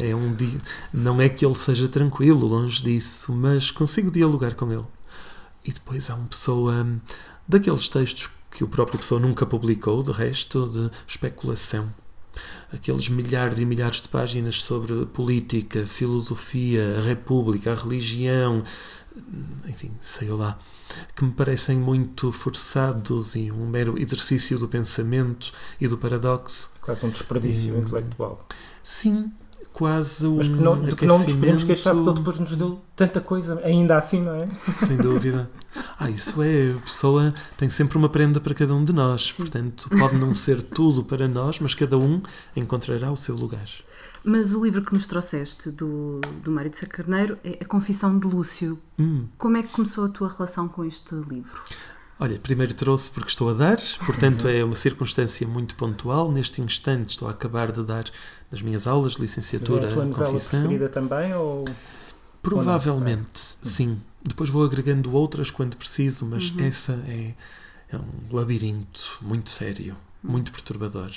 é 0.01 0.15
um 0.15 0.35
dia. 0.35 0.61
Não 0.93 1.21
é 1.21 1.29
que 1.29 1.45
ele 1.45 1.55
seja 1.55 1.89
tranquilo, 1.89 2.47
longe 2.47 2.83
disso, 2.83 3.33
mas 3.33 3.71
consigo 3.71 4.11
dialogar 4.11 4.55
com 4.55 4.73
ele. 4.73 4.87
E 5.65 5.73
depois 5.73 6.11
há 6.11 6.15
uma 6.15 6.27
pessoa 6.27 6.73
um, 6.73 7.01
daqueles 7.47 7.89
textos 7.89 8.31
que 8.51 8.65
o 8.65 8.69
próprio 8.69 8.99
pessoa 8.99 9.21
nunca 9.21 9.47
publicou, 9.47 10.03
de 10.03 10.13
resto, 10.13 10.69
de 10.69 10.91
especulação. 11.07 11.93
Aqueles 12.73 13.09
milhares 13.09 13.59
e 13.59 13.65
milhares 13.65 14.01
de 14.01 14.09
páginas 14.09 14.63
sobre 14.63 15.07
política, 15.07 15.87
filosofia, 15.87 16.99
a 16.99 17.03
república, 17.03 17.73
a 17.73 17.75
religião, 17.75 18.63
enfim, 19.67 19.91
sei 20.01 20.29
lá 20.29 20.59
que 21.15 21.25
me 21.25 21.33
parecem 21.33 21.79
muito 21.79 22.33
forçados 22.33 23.35
e 23.35 23.51
um 23.51 23.67
mero 23.67 23.99
exercício 23.99 24.59
do 24.59 24.69
pensamento 24.69 25.53
e 25.81 25.87
do 25.87 25.99
paradoxo. 25.99 26.73
Quase 26.81 27.05
um 27.05 27.11
desperdício 27.11 27.75
e, 27.75 27.79
intelectual. 27.79 28.47
Sim, 28.83 29.33
quase 29.73 30.27
um. 30.27 30.37
Mas 30.37 30.49
que 30.49 30.55
não, 30.55 30.83
que 30.83 31.07
não 31.07 31.19
nos 31.19 31.33
podemos 31.33 31.65
queixar 31.65 31.95
porque 31.95 32.09
ele 32.09 32.19
depois 32.19 32.39
nos 32.39 32.57
deu 32.57 32.81
tanta 32.97 33.21
coisa, 33.21 33.61
ainda 33.63 33.97
assim, 33.97 34.23
não 34.23 34.35
é? 34.35 34.49
Sem 34.85 34.97
dúvida. 34.97 35.51
Ah, 35.99 36.11
isso 36.11 36.43
é, 36.43 36.73
a 36.77 36.81
pessoa 36.81 37.35
tem 37.57 37.69
sempre 37.69 37.99
uma 37.99 38.09
prenda 38.09 38.41
para 38.41 38.55
cada 38.55 38.75
um 38.75 38.85
de 38.85 38.93
nós, 38.93 39.27
Sim. 39.27 39.35
portanto, 39.37 39.89
pode 39.99 40.17
não 40.17 40.35
ser 40.35 40.63
tudo 40.63 41.05
para 41.05 41.29
nós, 41.29 41.61
mas 41.61 41.75
cada 41.75 41.99
um 41.99 42.21
encontrará 42.57 43.11
o 43.13 43.17
seu 43.17 43.37
lugar. 43.37 43.69
Mas 44.29 44.53
o 44.53 44.63
livro 44.63 44.85
que 44.85 44.93
nos 44.93 45.07
trouxeste 45.07 45.71
do, 45.71 46.21
do 46.45 46.51
Mário 46.51 46.71
de 46.71 46.77
Sá 46.77 46.85
Carneiro 46.85 47.39
é 47.43 47.61
A 47.63 47.65
Confissão 47.65 48.19
de 48.19 48.27
Lúcio. 48.27 48.79
Hum. 48.99 49.27
Como 49.39 49.57
é 49.57 49.63
que 49.63 49.71
começou 49.71 50.05
a 50.05 50.09
tua 50.11 50.29
relação 50.29 50.69
com 50.69 50.85
este 50.85 51.15
livro? 51.15 51.63
Olha, 52.21 52.39
primeiro 52.39 52.75
trouxe 52.75 53.11
porque 53.11 53.31
estou 53.31 53.49
a 53.49 53.55
dar, 53.55 53.79
portanto 54.05 54.47
é 54.47 54.63
uma 54.63 54.75
circunstância 54.75 55.49
muito 55.49 55.75
pontual. 55.77 56.31
Neste 56.31 56.61
instante 56.61 57.09
estou 57.09 57.27
a 57.27 57.31
acabar 57.31 57.73
de 57.73 57.83
dar 57.83 58.05
nas 58.51 58.61
minhas 58.61 58.87
aulas 58.87 59.13
de 59.13 59.23
licenciatura 59.23 59.87
Mas 59.87 59.89
é 59.89 59.93
a 59.93 59.95
tua 59.95 60.05
novela 60.05 60.33
confissão. 60.33 60.61
preferida 60.61 60.89
também 60.91 61.35
ou 61.35 61.65
provavelmente 62.43 63.23
ou 63.63 63.67
é. 63.67 63.73
sim. 63.73 63.99
Depois 64.23 64.51
vou 64.51 64.63
agregando 64.63 65.11
outras 65.15 65.51
quando 65.51 65.75
preciso, 65.75 66.27
mas 66.27 66.51
uhum. 66.51 66.67
essa 66.67 67.03
é, 67.09 67.35
é 67.89 67.97
um 67.97 68.37
labirinto 68.37 69.21
muito 69.23 69.49
sério, 69.49 69.97
muito 70.23 70.53
perturbador 70.53 71.13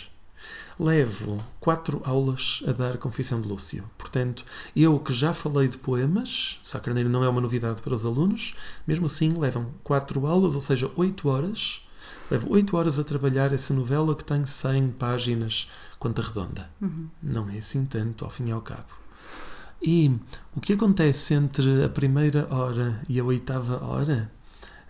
levo 0.81 1.37
quatro 1.59 2.01
aulas 2.03 2.63
a 2.67 2.71
dar 2.71 2.97
Confissão 2.97 3.39
de 3.39 3.47
Lúcio. 3.47 3.83
Portanto, 3.99 4.43
eu 4.75 4.97
que 4.99 5.13
já 5.13 5.31
falei 5.31 5.67
de 5.67 5.77
poemas, 5.77 6.59
Sacarneiro 6.63 7.07
não 7.07 7.23
é 7.23 7.29
uma 7.29 7.39
novidade 7.39 7.83
para 7.83 7.93
os 7.93 8.03
alunos, 8.03 8.55
mesmo 8.87 9.05
assim 9.05 9.31
levam 9.37 9.67
quatro 9.83 10.25
aulas, 10.25 10.55
ou 10.55 10.61
seja, 10.61 10.91
oito 10.95 11.29
horas. 11.29 11.87
Levo 12.31 12.51
oito 12.53 12.75
horas 12.75 12.97
a 12.97 13.03
trabalhar 13.03 13.53
essa 13.53 13.75
novela 13.75 14.15
que 14.15 14.25
tem 14.25 14.43
100 14.43 14.95
páginas, 14.97 15.69
conta 15.99 16.23
redonda. 16.23 16.67
Uhum. 16.81 17.07
Não 17.21 17.47
é 17.47 17.59
assim 17.59 17.85
tanto, 17.85 18.25
ao 18.25 18.31
fim 18.31 18.47
e 18.47 18.51
ao 18.51 18.61
cabo. 18.61 19.01
E 19.83 20.11
o 20.55 20.59
que 20.59 20.73
acontece 20.73 21.35
entre 21.35 21.83
a 21.83 21.89
primeira 21.89 22.47
hora 22.49 22.99
e 23.07 23.19
a 23.19 23.23
oitava 23.23 23.83
hora 23.85 24.31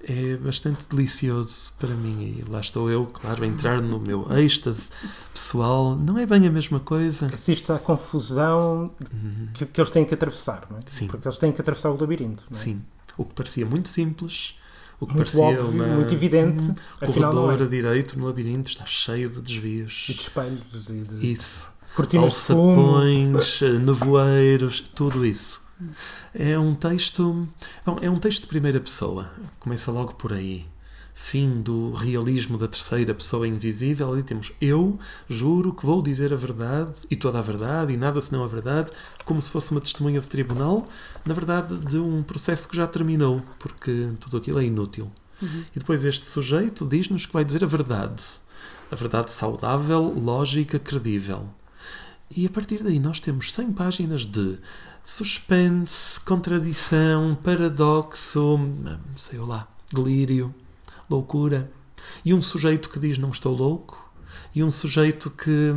é 0.03 0.35
bastante 0.37 0.87
delicioso 0.89 1.73
para 1.79 1.89
mim. 1.89 2.37
E 2.39 2.49
lá 2.49 2.59
estou 2.59 2.89
eu, 2.89 3.05
claro, 3.05 3.43
a 3.43 3.47
entrar 3.47 3.81
no 3.81 3.99
meu 3.99 4.27
êxtase 4.37 4.91
pessoal. 5.33 5.95
Não 5.95 6.17
é 6.17 6.25
bem 6.25 6.47
a 6.47 6.51
mesma 6.51 6.79
coisa. 6.79 7.27
Assistes 7.33 7.69
à 7.69 7.79
confusão 7.79 8.91
uhum. 9.13 9.47
que, 9.53 9.65
que, 9.65 9.79
eles 9.79 9.91
têm 9.91 10.05
que 10.05 10.13
atravessar, 10.13 10.67
não 10.69 10.77
é? 10.77 10.81
Sim. 10.85 11.07
Porque 11.07 11.27
eles 11.27 11.37
têm 11.37 11.51
que 11.51 11.61
atravessar 11.61 11.91
o 11.91 11.99
labirinto. 11.99 12.43
É? 12.51 12.53
Sim. 12.53 12.81
O 13.17 13.25
que 13.25 13.33
parecia 13.33 13.65
muito 13.65 13.89
simples. 13.89 14.55
O 14.99 15.07
que 15.07 15.15
muito 15.15 15.31
parecia 15.31 15.59
óbvio, 15.59 15.69
uma, 15.69 15.95
muito 15.95 16.13
evidente. 16.13 16.63
Um 17.01 17.05
corredor 17.05 17.59
é. 17.59 17.63
a 17.63 17.67
direito 17.67 18.17
no 18.17 18.25
labirinto 18.25 18.69
está 18.69 18.85
cheio 18.85 19.29
de 19.29 19.41
desvios. 19.41 20.07
E 20.09 20.13
de 20.13 20.21
espelhos. 20.21 20.89
E 20.89 20.93
de... 20.93 21.31
Isso. 21.31 21.69
Cortinas 21.95 22.25
Alçapões, 22.25 23.61
nevoeiros, 23.83 24.79
tudo 24.95 25.25
isso. 25.25 25.61
É 26.33 26.57
um 26.57 26.73
texto. 26.73 27.47
Bom, 27.85 27.97
é 28.01 28.09
um 28.09 28.17
texto 28.17 28.41
de 28.41 28.47
primeira 28.47 28.79
pessoa. 28.79 29.31
Começa 29.59 29.91
logo 29.91 30.13
por 30.15 30.33
aí. 30.33 30.65
Fim 31.13 31.61
do 31.61 31.91
realismo 31.91 32.57
da 32.57 32.67
terceira 32.67 33.13
pessoa 33.13 33.47
invisível. 33.47 34.11
Ali 34.11 34.23
temos 34.23 34.53
eu, 34.59 34.97
juro 35.29 35.73
que 35.73 35.85
vou 35.85 36.01
dizer 36.01 36.33
a 36.33 36.35
verdade 36.35 37.01
e 37.11 37.15
toda 37.15 37.37
a 37.39 37.41
verdade 37.41 37.93
e 37.93 37.97
nada 37.97 38.19
senão 38.19 38.43
a 38.43 38.47
verdade, 38.47 38.91
como 39.23 39.41
se 39.41 39.51
fosse 39.51 39.71
uma 39.71 39.81
testemunha 39.81 40.19
de 40.19 40.27
tribunal, 40.27 40.87
na 41.25 41.33
verdade, 41.33 41.77
de 41.79 41.97
um 41.97 42.23
processo 42.23 42.67
que 42.67 42.75
já 42.75 42.87
terminou, 42.87 43.41
porque 43.59 44.09
tudo 44.19 44.37
aquilo 44.37 44.59
é 44.59 44.63
inútil. 44.63 45.11
Uhum. 45.41 45.63
E 45.75 45.79
depois 45.79 46.03
este 46.03 46.27
sujeito 46.27 46.87
diz-nos 46.87 47.25
que 47.25 47.33
vai 47.33 47.43
dizer 47.43 47.63
a 47.63 47.67
verdade. 47.67 48.23
A 48.91 48.95
verdade 48.95 49.31
saudável, 49.31 50.01
lógica, 50.01 50.79
credível. 50.79 51.47
E 52.35 52.45
a 52.45 52.49
partir 52.49 52.81
daí 52.81 52.99
nós 52.99 53.19
temos 53.19 53.51
100 53.51 53.73
páginas 53.73 54.21
de 54.21 54.57
suspense, 55.03 56.19
contradição, 56.21 57.37
paradoxo, 57.43 58.59
sei 59.15 59.39
lá, 59.39 59.67
delírio, 59.91 60.53
loucura. 61.09 61.71
E 62.23 62.33
um 62.33 62.41
sujeito 62.41 62.89
que 62.89 62.99
diz 62.99 63.17
não 63.17 63.29
estou 63.29 63.55
louco, 63.55 64.11
e 64.53 64.63
um 64.63 64.71
sujeito 64.71 65.29
que. 65.29 65.73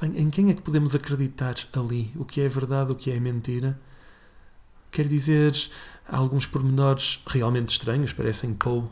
Bem, 0.00 0.18
em 0.18 0.30
quem 0.30 0.50
é 0.50 0.54
que 0.54 0.62
podemos 0.62 0.94
acreditar 0.94 1.54
ali? 1.72 2.10
O 2.16 2.24
que 2.24 2.40
é 2.40 2.48
verdade, 2.48 2.92
o 2.92 2.94
que 2.94 3.10
é 3.10 3.20
mentira? 3.20 3.78
Quer 4.90 5.06
dizer, 5.06 5.54
há 6.08 6.16
alguns 6.16 6.46
pormenores 6.46 7.22
realmente 7.26 7.70
estranhos, 7.70 8.12
parecem 8.12 8.54
Poe, 8.54 8.78
uhum. 8.78 8.88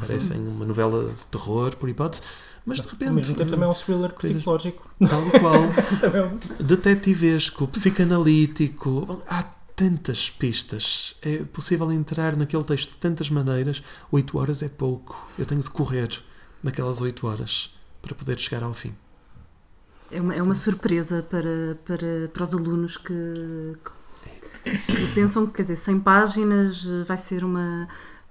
parecem 0.00 0.38
uma 0.38 0.64
novela 0.64 1.12
de 1.12 1.26
terror, 1.26 1.76
por 1.76 1.88
hipótese, 1.88 2.22
mas 2.64 2.80
de 2.80 2.88
repente. 2.88 3.08
Ao 3.08 3.14
mesmo 3.14 3.34
tempo 3.34 3.50
também 3.50 3.66
é 3.66 3.70
um 3.70 3.74
thriller 3.74 4.12
psicológico. 4.14 4.90
Tal 5.08 5.22
qual. 5.40 5.62
detetivesco, 6.60 7.66
psicanalítico. 7.68 9.22
Há 9.28 9.42
tantas 9.74 10.28
pistas. 10.28 11.16
É 11.22 11.38
possível 11.38 11.90
entrar 11.90 12.36
naquele 12.36 12.64
texto 12.64 12.90
de 12.90 12.96
tantas 12.98 13.30
maneiras. 13.30 13.82
Oito 14.12 14.38
horas 14.38 14.62
é 14.62 14.68
pouco. 14.68 15.28
Eu 15.38 15.46
tenho 15.46 15.60
de 15.60 15.70
correr 15.70 16.22
naquelas 16.62 17.00
oito 17.00 17.26
horas 17.26 17.74
para 18.02 18.14
poder 18.14 18.38
chegar 18.38 18.62
ao 18.62 18.74
fim. 18.74 18.94
É 20.10 20.20
uma, 20.20 20.34
é 20.34 20.42
uma 20.42 20.54
surpresa 20.54 21.22
para, 21.22 21.78
para, 21.84 22.28
para 22.32 22.42
os 22.44 22.52
alunos 22.52 22.96
que, 22.96 23.76
que 24.64 25.06
pensam 25.14 25.46
que, 25.46 25.54
quer 25.54 25.62
dizer, 25.62 25.76
100 25.76 26.00
páginas 26.00 26.84
vai 27.06 27.16
ser 27.16 27.44
uma 27.44 27.88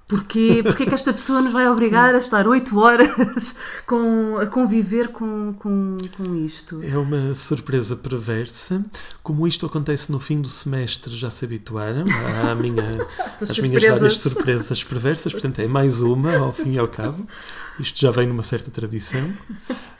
Porquê, 0.09 0.63
porquê 0.63 0.87
que 0.87 0.93
esta 0.95 1.13
pessoa 1.13 1.39
nos 1.39 1.53
vai 1.53 1.69
obrigar 1.69 2.15
a 2.15 2.17
estar 2.17 2.47
8 2.47 2.79
horas 2.79 3.59
com, 3.85 4.37
a 4.41 4.47
conviver 4.47 5.09
com, 5.09 5.53
com, 5.53 5.97
com 6.17 6.35
isto? 6.35 6.81
É 6.81 6.97
uma 6.97 7.35
surpresa 7.35 7.95
perversa. 7.95 8.83
Como 9.21 9.47
isto 9.47 9.67
acontece 9.67 10.11
no 10.11 10.19
fim 10.19 10.41
do 10.41 10.49
semestre, 10.49 11.15
já 11.15 11.29
se 11.29 11.45
habituaram 11.45 12.05
à 12.49 12.55
minha, 12.55 13.07
às 13.47 13.59
minhas 13.59 13.83
várias 13.83 14.17
surpresas 14.17 14.83
perversas. 14.83 15.31
Portanto, 15.31 15.59
é 15.59 15.67
mais 15.67 16.01
uma, 16.01 16.35
ao 16.37 16.53
fim 16.53 16.71
e 16.71 16.79
ao 16.79 16.87
cabo. 16.87 17.27
Isto 17.79 18.01
já 18.01 18.09
vem 18.09 18.25
numa 18.25 18.43
certa 18.43 18.71
tradição. 18.71 19.31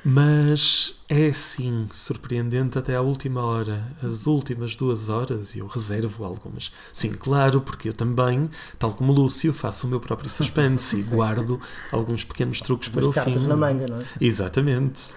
Mas 0.04 0.96
é 1.10 1.34
sim 1.34 1.88
surpreendente 1.92 2.78
até 2.78 2.96
à 2.96 3.02
última 3.02 3.42
hora, 3.42 3.84
as 4.02 4.28
últimas 4.28 4.76
duas 4.76 5.10
horas, 5.10 5.56
e 5.56 5.60
eu 5.60 5.68
reservo 5.68 6.24
algumas. 6.24 6.72
Sim, 6.94 7.12
claro, 7.12 7.60
porque 7.60 7.90
eu 7.90 7.94
também, 7.94 8.50
tal 8.78 8.94
como 8.94 9.12
o 9.12 9.16
Lúcio, 9.16 9.54
faço 9.54 9.88
o 9.88 9.90
meu 9.90 9.99
próprio 10.00 10.30
suspense 10.30 11.00
e 11.00 11.04
guardo 11.04 11.60
alguns 11.92 12.24
pequenos 12.24 12.62
truques 12.62 12.90
para 12.90 13.08
o 13.08 13.12
fim. 13.12 13.36
na 13.48 13.56
manga, 13.56 13.86
não 13.90 13.98
é? 13.98 14.02
Exatamente. 14.20 15.14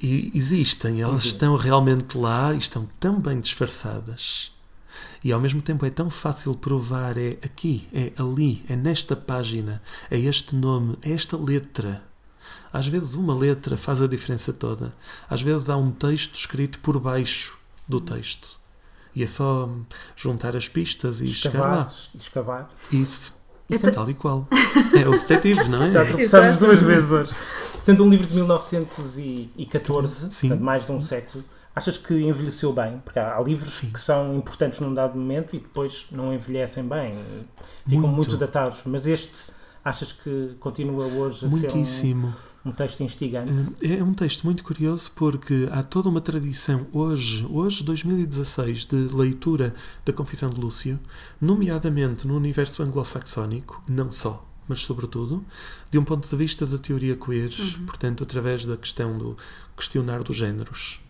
E 0.00 0.32
existem, 0.34 1.02
elas 1.02 1.24
estão 1.24 1.56
realmente 1.56 2.16
lá 2.16 2.54
e 2.54 2.58
estão 2.58 2.88
tão 2.98 3.20
bem 3.20 3.38
disfarçadas. 3.38 4.52
E 5.22 5.32
ao 5.32 5.40
mesmo 5.40 5.60
tempo 5.60 5.84
é 5.84 5.90
tão 5.90 6.08
fácil 6.08 6.54
provar, 6.54 7.18
é 7.18 7.36
aqui, 7.42 7.86
é 7.92 8.12
ali, 8.16 8.64
é 8.68 8.76
nesta 8.76 9.14
página, 9.14 9.82
é 10.10 10.18
este 10.18 10.56
nome, 10.56 10.96
é 11.02 11.12
esta 11.12 11.36
letra 11.36 12.02
às 12.72 12.86
vezes 12.86 13.14
uma 13.14 13.34
letra 13.34 13.76
faz 13.76 14.00
a 14.00 14.06
diferença 14.06 14.52
toda. 14.52 14.94
Às 15.28 15.42
vezes 15.42 15.68
há 15.68 15.76
um 15.76 15.90
texto 15.90 16.34
escrito 16.34 16.78
por 16.80 16.98
baixo 17.00 17.58
do 17.86 18.00
texto. 18.00 18.58
E 19.14 19.24
é 19.24 19.26
só 19.26 19.68
juntar 20.14 20.56
as 20.56 20.68
pistas 20.68 21.20
e 21.20 21.26
escavar, 21.26 21.60
chegar 21.60 21.76
lá. 21.76 21.92
Escavar. 22.14 22.70
Isso. 22.92 23.34
Isso 23.70 23.86
é 23.86 23.90
tal 23.90 24.08
e 24.10 24.14
qual. 24.14 24.46
É 24.94 25.08
o 25.08 25.12
detetive, 25.12 25.68
não 25.68 25.82
é? 25.82 25.90
Já 25.90 26.04
tropeçamos 26.04 26.56
duas 26.58 26.80
vezes 26.82 27.10
hoje. 27.10 27.32
Sendo 27.80 28.04
um 28.04 28.10
livro 28.10 28.26
de 28.26 28.34
1914, 28.34 30.30
Sim. 30.30 30.48
portanto, 30.48 30.64
mais 30.64 30.86
de 30.86 30.92
um 30.92 31.00
século, 31.00 31.44
achas 31.74 31.96
que 31.96 32.14
envelheceu 32.14 32.72
bem? 32.72 33.00
Porque 33.04 33.18
há 33.18 33.40
livros 33.40 33.74
Sim. 33.74 33.90
que 33.90 34.00
são 34.00 34.34
importantes 34.36 34.80
num 34.80 34.92
dado 34.92 35.16
momento 35.18 35.56
e 35.56 35.60
depois 35.60 36.06
não 36.10 36.32
envelhecem 36.34 36.84
bem. 36.84 37.14
Ficam 37.86 38.02
muito, 38.02 38.14
muito 38.16 38.36
datados. 38.36 38.82
Mas 38.84 39.06
este, 39.06 39.46
achas 39.84 40.12
que 40.12 40.54
continua 40.60 41.04
hoje 41.06 41.46
a 41.46 41.48
Muitíssimo. 41.48 42.28
ser 42.28 42.36
um 42.36 42.49
um 42.64 42.72
texto 42.72 43.02
instigante. 43.02 43.72
É, 43.80 43.98
é 43.98 44.04
um 44.04 44.12
texto 44.12 44.44
muito 44.44 44.62
curioso 44.62 45.10
porque 45.14 45.68
há 45.72 45.82
toda 45.82 46.08
uma 46.08 46.20
tradição 46.20 46.86
hoje, 46.92 47.46
hoje 47.50 47.82
2016, 47.82 48.84
de 48.86 48.96
leitura 49.14 49.74
da 50.04 50.12
Confissão 50.12 50.50
de 50.50 50.60
Lúcio, 50.60 50.98
nomeadamente 51.40 52.26
no 52.26 52.36
universo 52.36 52.82
anglo-saxónico, 52.82 53.82
não 53.88 54.12
só, 54.12 54.46
mas 54.68 54.82
sobretudo, 54.82 55.44
de 55.90 55.98
um 55.98 56.04
ponto 56.04 56.28
de 56.28 56.36
vista 56.36 56.66
da 56.66 56.78
teoria 56.78 57.16
queer, 57.16 57.50
uhum. 57.58 57.86
portanto, 57.86 58.22
através 58.22 58.64
da 58.64 58.76
questão 58.76 59.16
do 59.16 59.36
questionar 59.76 60.22
dos 60.22 60.36
géneros. 60.36 61.00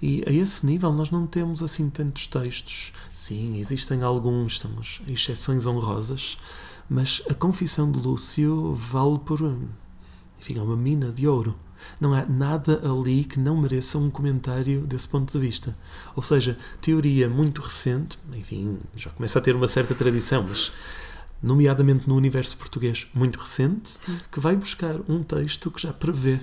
E 0.00 0.22
a 0.26 0.32
esse 0.32 0.64
nível 0.64 0.92
nós 0.92 1.10
não 1.10 1.26
temos 1.26 1.62
assim 1.62 1.90
tantos 1.90 2.26
textos. 2.26 2.92
Sim, 3.12 3.58
existem 3.58 4.02
alguns, 4.02 4.52
estamos 4.52 5.02
exceções 5.08 5.66
honrosas, 5.66 6.38
mas 6.88 7.20
a 7.28 7.34
Confissão 7.34 7.90
de 7.90 7.98
Lúcio 7.98 8.72
vale 8.74 9.18
por 9.18 9.42
enfim, 10.46 10.60
é 10.60 10.62
uma 10.62 10.76
mina 10.76 11.10
de 11.10 11.26
ouro. 11.26 11.56
Não 12.00 12.14
há 12.14 12.24
nada 12.24 12.80
ali 12.88 13.24
que 13.24 13.38
não 13.38 13.56
mereça 13.56 13.98
um 13.98 14.08
comentário 14.08 14.82
desse 14.86 15.08
ponto 15.08 15.32
de 15.32 15.44
vista. 15.44 15.76
Ou 16.14 16.22
seja, 16.22 16.56
teoria 16.80 17.28
muito 17.28 17.60
recente, 17.60 18.16
enfim, 18.32 18.78
já 18.94 19.10
começa 19.10 19.38
a 19.38 19.42
ter 19.42 19.54
uma 19.56 19.68
certa 19.68 19.94
tradição, 19.94 20.46
mas 20.48 20.72
nomeadamente 21.42 22.08
no 22.08 22.16
universo 22.16 22.56
português 22.56 23.08
muito 23.12 23.38
recente, 23.38 23.90
Sim. 23.90 24.18
que 24.30 24.40
vai 24.40 24.56
buscar 24.56 24.96
um 25.08 25.22
texto 25.22 25.70
que 25.70 25.82
já 25.82 25.92
prevê 25.92 26.38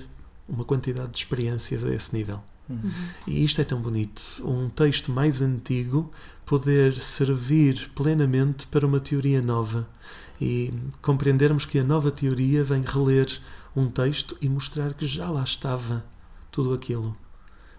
uma 0.48 0.66
quantidade 0.66 1.12
de 1.12 1.18
experiências 1.18 1.84
a 1.84 1.94
esse 1.94 2.16
nível. 2.16 2.42
Uhum. 2.70 2.92
E 3.26 3.44
isto 3.44 3.60
é 3.60 3.64
tão 3.64 3.82
bonito. 3.82 4.22
Um 4.44 4.70
texto 4.70 5.12
mais 5.12 5.42
antigo 5.42 6.12
poder 6.46 6.94
servir 6.96 7.90
plenamente 7.96 8.68
para 8.68 8.86
uma 8.86 9.00
teoria 9.00 9.42
nova 9.42 9.88
e 10.40 10.74
compreendermos 11.02 11.66
que 11.66 11.80
a 11.80 11.84
nova 11.84 12.12
teoria 12.12 12.64
vem 12.64 12.82
reler 12.82 13.28
um 13.76 13.90
texto 13.90 14.38
e 14.42 14.50
mostrar 14.50 14.94
que 14.94 15.06
já 15.06 15.30
lá 15.30 15.44
estava 15.44 16.06
tudo 16.52 16.74
aquilo. 16.74 17.16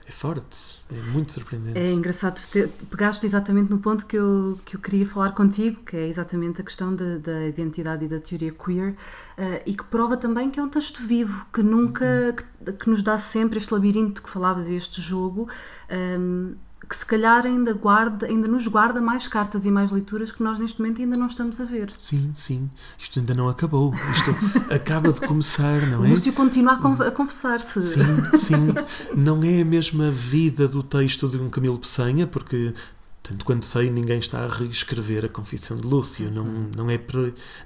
É 0.06 0.12
forte, 0.12 0.84
é 0.92 1.00
muito 1.12 1.32
surpreendente. 1.32 1.78
É 1.78 1.90
engraçado, 1.90 2.38
te, 2.50 2.68
pegaste 2.90 3.24
exatamente 3.24 3.70
no 3.70 3.78
ponto 3.78 4.04
que 4.04 4.16
eu, 4.16 4.60
que 4.62 4.76
eu 4.76 4.80
queria 4.80 5.06
falar 5.06 5.32
contigo, 5.32 5.80
que 5.82 5.96
é 5.96 6.06
exatamente 6.06 6.60
a 6.60 6.64
questão 6.64 6.94
de, 6.94 7.18
da 7.20 7.46
identidade 7.46 8.04
e 8.04 8.08
da 8.08 8.20
teoria 8.20 8.52
queer, 8.52 8.90
uh, 8.90 9.62
e 9.64 9.74
que 9.74 9.84
prova 9.84 10.14
também 10.14 10.50
que 10.50 10.60
é 10.60 10.62
um 10.62 10.68
texto 10.68 11.02
vivo, 11.02 11.46
que 11.50 11.62
nunca, 11.62 12.04
uhum. 12.04 12.64
que, 12.66 12.72
que, 12.72 12.90
nos 12.90 13.02
dá 13.02 13.16
sempre 13.16 13.56
este 13.56 13.72
labirinto 13.72 14.22
que 14.22 14.28
falavas, 14.28 14.68
este 14.68 15.00
jogo. 15.00 15.48
Um, 15.90 15.94
ehm, 15.94 16.54
que 16.88 16.96
se 16.96 17.04
calhar 17.04 17.46
ainda 17.46 17.72
guarda, 17.72 18.26
ainda 18.26 18.48
nos 18.48 18.66
guarda 18.66 19.00
mais 19.00 19.26
cartas 19.26 19.64
e 19.64 19.70
mais 19.70 19.90
leituras 19.90 20.30
que 20.32 20.42
nós 20.42 20.58
neste 20.58 20.80
momento 20.80 21.00
ainda 21.00 21.16
não 21.16 21.26
estamos 21.26 21.60
a 21.60 21.64
ver. 21.64 21.90
Sim, 21.98 22.30
sim. 22.34 22.70
Isto 22.98 23.20
ainda 23.20 23.34
não 23.34 23.48
acabou. 23.48 23.94
Isto 24.12 24.30
acaba 24.72 25.12
de 25.12 25.20
começar, 25.20 25.86
não 25.86 26.04
é? 26.04 26.08
O 26.08 26.10
Lúcio 26.10 26.32
continua 26.32 26.74
a, 26.74 27.10
confessar-se. 27.10 27.82
Sim, 27.82 28.36
sim. 28.36 28.74
Não 29.16 29.40
é 29.42 29.62
a 29.62 29.64
mesma 29.64 30.10
vida 30.10 30.66
do 30.66 30.82
texto 30.82 31.28
de 31.28 31.36
um 31.36 31.48
Camilo 31.48 31.78
Peçanha, 31.78 32.26
porque 32.26 32.74
tanto 33.22 33.44
quanto 33.44 33.64
sei, 33.64 33.90
ninguém 33.90 34.18
está 34.18 34.44
a 34.44 34.48
reescrever 34.48 35.24
a 35.24 35.28
Confissão 35.28 35.76
de 35.76 35.86
Lúcio. 35.86 36.30
Não, 36.30 36.44
não, 36.44 36.90
é, 36.90 37.00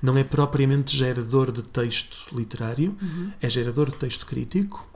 não 0.00 0.16
é 0.16 0.22
propriamente 0.22 0.96
gerador 0.96 1.50
de 1.50 1.62
texto 1.62 2.32
literário, 2.32 2.96
uhum. 3.00 3.30
é 3.40 3.48
gerador 3.48 3.90
de 3.90 3.96
texto 3.96 4.24
crítico. 4.24 4.86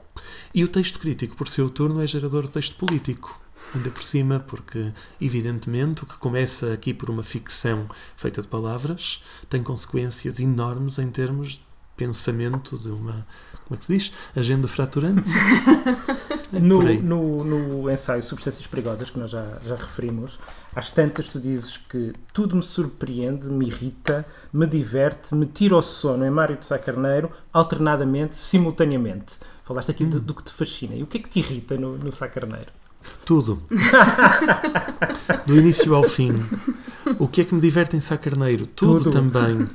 E 0.53 0.63
o 0.63 0.67
texto 0.67 0.99
crítico, 0.99 1.35
por 1.35 1.47
seu 1.47 1.69
turno, 1.69 2.01
é 2.01 2.07
gerador 2.07 2.43
de 2.43 2.51
texto 2.51 2.75
político 2.77 3.42
ainda 3.75 3.89
por 3.89 4.03
cima, 4.03 4.39
porque, 4.39 4.91
evidentemente, 5.19 6.03
o 6.03 6.05
que 6.05 6.17
começa 6.17 6.73
aqui 6.73 6.93
por 6.93 7.09
uma 7.09 7.23
ficção 7.23 7.87
feita 8.15 8.41
de 8.41 8.47
palavras 8.47 9.23
tem 9.49 9.63
consequências 9.63 10.39
enormes 10.39 10.99
em 10.99 11.09
termos 11.09 11.53
de 11.53 11.73
pensamento 11.95 12.77
de 12.77 12.89
uma. 12.89 13.25
Como 13.65 13.75
é 13.75 13.77
que 13.77 13.85
se 13.85 13.93
diz? 13.93 14.11
Agenda 14.35 14.67
fraturante. 14.67 15.31
no, 16.51 16.83
no, 17.01 17.43
no, 17.43 17.91
ensaio 17.91 18.21
Substâncias 18.21 18.67
Perigosas, 18.67 19.09
que 19.09 19.19
nós 19.19 19.31
já, 19.31 19.57
já 19.65 19.75
referimos, 19.75 20.39
às 20.75 20.91
tantas 20.91 21.27
tu 21.27 21.39
dizes 21.39 21.77
que 21.77 22.13
tudo 22.33 22.55
me 22.55 22.63
surpreende, 22.63 23.47
me 23.47 23.67
irrita, 23.67 24.25
me 24.51 24.67
diverte, 24.67 25.33
me 25.33 25.45
tira 25.45 25.77
o 25.77 25.81
sono 25.81 26.25
em 26.25 26.29
Mário 26.29 26.57
de 26.57 26.65
Sá 26.65 26.77
Carneiro, 26.77 27.31
alternadamente, 27.51 28.35
simultaneamente. 28.35 29.35
Falaste 29.63 29.91
aqui 29.91 30.03
hum. 30.03 30.09
do, 30.09 30.19
do, 30.19 30.33
que 30.33 30.43
te 30.43 30.51
fascina. 30.51 30.95
E 30.95 31.03
o 31.03 31.07
que 31.07 31.17
é 31.17 31.21
que 31.21 31.29
te 31.29 31.39
irrita 31.39 31.77
no, 31.77 31.97
no 31.97 32.11
Sá 32.11 32.27
Carneiro? 32.27 32.71
Tudo. 33.25 33.61
Do 35.45 35.57
início 35.57 35.93
ao 35.95 36.03
fim. 36.03 36.33
O 37.19 37.27
que 37.27 37.41
é 37.41 37.43
que 37.43 37.53
me 37.53 37.61
diverte 37.61 37.95
em 37.95 37.99
Sá 37.99 38.17
Carneiro? 38.17 38.65
Tudo, 38.65 39.03
Tudo. 39.03 39.11
também. 39.11 39.67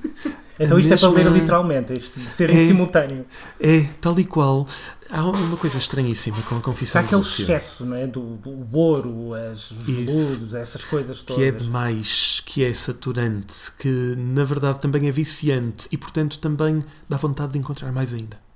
Então 0.58 0.78
isto 0.78 0.90
mesma... 0.90 1.08
é 1.08 1.12
para 1.12 1.22
ler 1.22 1.32
literalmente, 1.32 1.92
isto 1.92 2.18
de 2.18 2.26
ser 2.26 2.50
é, 2.50 2.54
em 2.54 2.66
simultâneo. 2.66 3.24
É, 3.60 3.86
tal 4.00 4.18
e 4.18 4.24
qual. 4.24 4.66
Há 5.10 5.24
uma 5.24 5.56
coisa 5.56 5.78
estranhíssima 5.78 6.36
com 6.42 6.56
a 6.56 6.60
confissão 6.60 7.00
Há 7.00 7.04
aquele 7.04 7.22
excesso, 7.22 7.86
não 7.86 7.96
é? 7.96 8.06
Do, 8.06 8.36
do 8.36 8.50
boro, 8.50 9.32
as, 9.34 9.70
os 9.70 9.86
veludos, 9.86 10.54
essas 10.54 10.84
coisas 10.84 11.22
todas. 11.22 11.42
Que 11.42 11.48
é 11.48 11.50
demais, 11.52 12.42
que 12.44 12.64
é 12.64 12.74
saturante, 12.74 13.72
que 13.78 13.88
na 14.18 14.44
verdade 14.44 14.80
também 14.80 15.06
é 15.08 15.10
viciante 15.10 15.88
e 15.90 15.96
portanto 15.96 16.38
também 16.38 16.84
dá 17.08 17.16
vontade 17.16 17.52
de 17.52 17.58
encontrar 17.58 17.92
mais 17.92 18.12
ainda. 18.12 18.47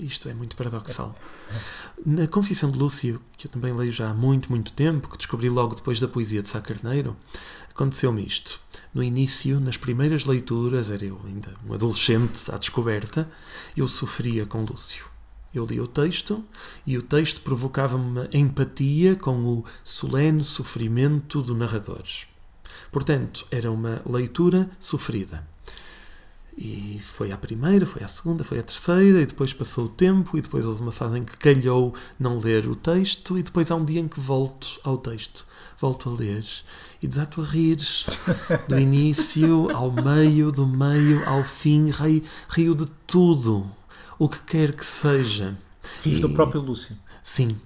Isto 0.00 0.28
é 0.28 0.34
muito 0.34 0.56
paradoxal. 0.56 1.14
Na 2.04 2.26
Confissão 2.26 2.70
de 2.70 2.78
Lúcio, 2.78 3.20
que 3.36 3.46
eu 3.46 3.50
também 3.50 3.72
leio 3.72 3.92
já 3.92 4.10
há 4.10 4.14
muito, 4.14 4.50
muito 4.50 4.72
tempo, 4.72 5.08
que 5.08 5.18
descobri 5.18 5.50
logo 5.50 5.74
depois 5.74 6.00
da 6.00 6.08
poesia 6.08 6.42
de 6.42 6.48
Sá 6.48 6.60
Carneiro, 6.60 7.14
aconteceu-me 7.68 8.24
isto. 8.24 8.60
No 8.94 9.02
início, 9.02 9.60
nas 9.60 9.76
primeiras 9.76 10.24
leituras, 10.24 10.90
era 10.90 11.04
eu 11.04 11.20
ainda 11.24 11.52
um 11.66 11.74
adolescente 11.74 12.50
à 12.50 12.56
descoberta, 12.56 13.30
eu 13.76 13.86
sofria 13.86 14.46
com 14.46 14.64
Lúcio. 14.64 15.04
Eu 15.52 15.66
li 15.66 15.80
o 15.80 15.86
texto 15.86 16.44
e 16.86 16.96
o 16.96 17.02
texto 17.02 17.40
provocava-me 17.42 18.28
empatia 18.32 19.16
com 19.16 19.42
o 19.42 19.64
solene 19.82 20.44
sofrimento 20.44 21.42
do 21.42 21.56
narrador. 21.56 22.04
Portanto, 22.90 23.46
era 23.50 23.70
uma 23.70 24.00
leitura 24.06 24.70
sofrida. 24.78 25.46
E 26.60 27.00
foi 27.02 27.32
à 27.32 27.38
primeira, 27.38 27.86
foi 27.86 28.02
à 28.02 28.06
segunda, 28.06 28.44
foi 28.44 28.58
à 28.58 28.62
terceira, 28.62 29.22
e 29.22 29.24
depois 29.24 29.54
passou 29.54 29.86
o 29.86 29.88
tempo, 29.88 30.36
e 30.36 30.42
depois 30.42 30.66
houve 30.66 30.82
uma 30.82 30.92
fase 30.92 31.16
em 31.16 31.24
que 31.24 31.38
calhou 31.38 31.94
não 32.18 32.38
ler 32.38 32.68
o 32.68 32.74
texto, 32.74 33.38
e 33.38 33.42
depois 33.42 33.70
há 33.70 33.76
um 33.76 33.84
dia 33.84 33.98
em 33.98 34.06
que 34.06 34.20
volto 34.20 34.78
ao 34.84 34.98
texto, 34.98 35.46
volto 35.78 36.10
a 36.10 36.12
ler, 36.12 36.44
e 37.00 37.08
desato 37.08 37.40
a 37.40 37.44
rir, 37.46 37.78
do 38.68 38.76
início 38.78 39.74
ao 39.74 39.90
meio, 39.90 40.52
do 40.52 40.66
meio 40.66 41.26
ao 41.26 41.42
fim, 41.42 41.88
rio, 41.88 42.22
rio 42.50 42.74
de 42.74 42.84
tudo, 43.06 43.66
o 44.18 44.28
que 44.28 44.42
quer 44.42 44.72
que 44.72 44.84
seja. 44.84 45.56
Rios 46.02 46.18
e... 46.18 46.20
do 46.20 46.28
próprio 46.28 46.60
Lúcio. 46.60 46.94
Sim, 47.22 47.56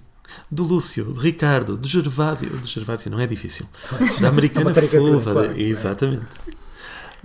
do 0.49 0.63
Lúcio, 0.63 1.11
de 1.11 1.19
Ricardo, 1.19 1.77
de 1.77 1.89
Gervásio. 1.89 2.49
De 2.59 2.67
Gervásio 2.69 3.11
não 3.11 3.19
é 3.19 3.27
difícil. 3.27 3.67
Da 4.21 4.29
Americana 4.29 4.71
é 4.79 4.87
Fulva. 4.87 5.53
exatamente 5.57 6.27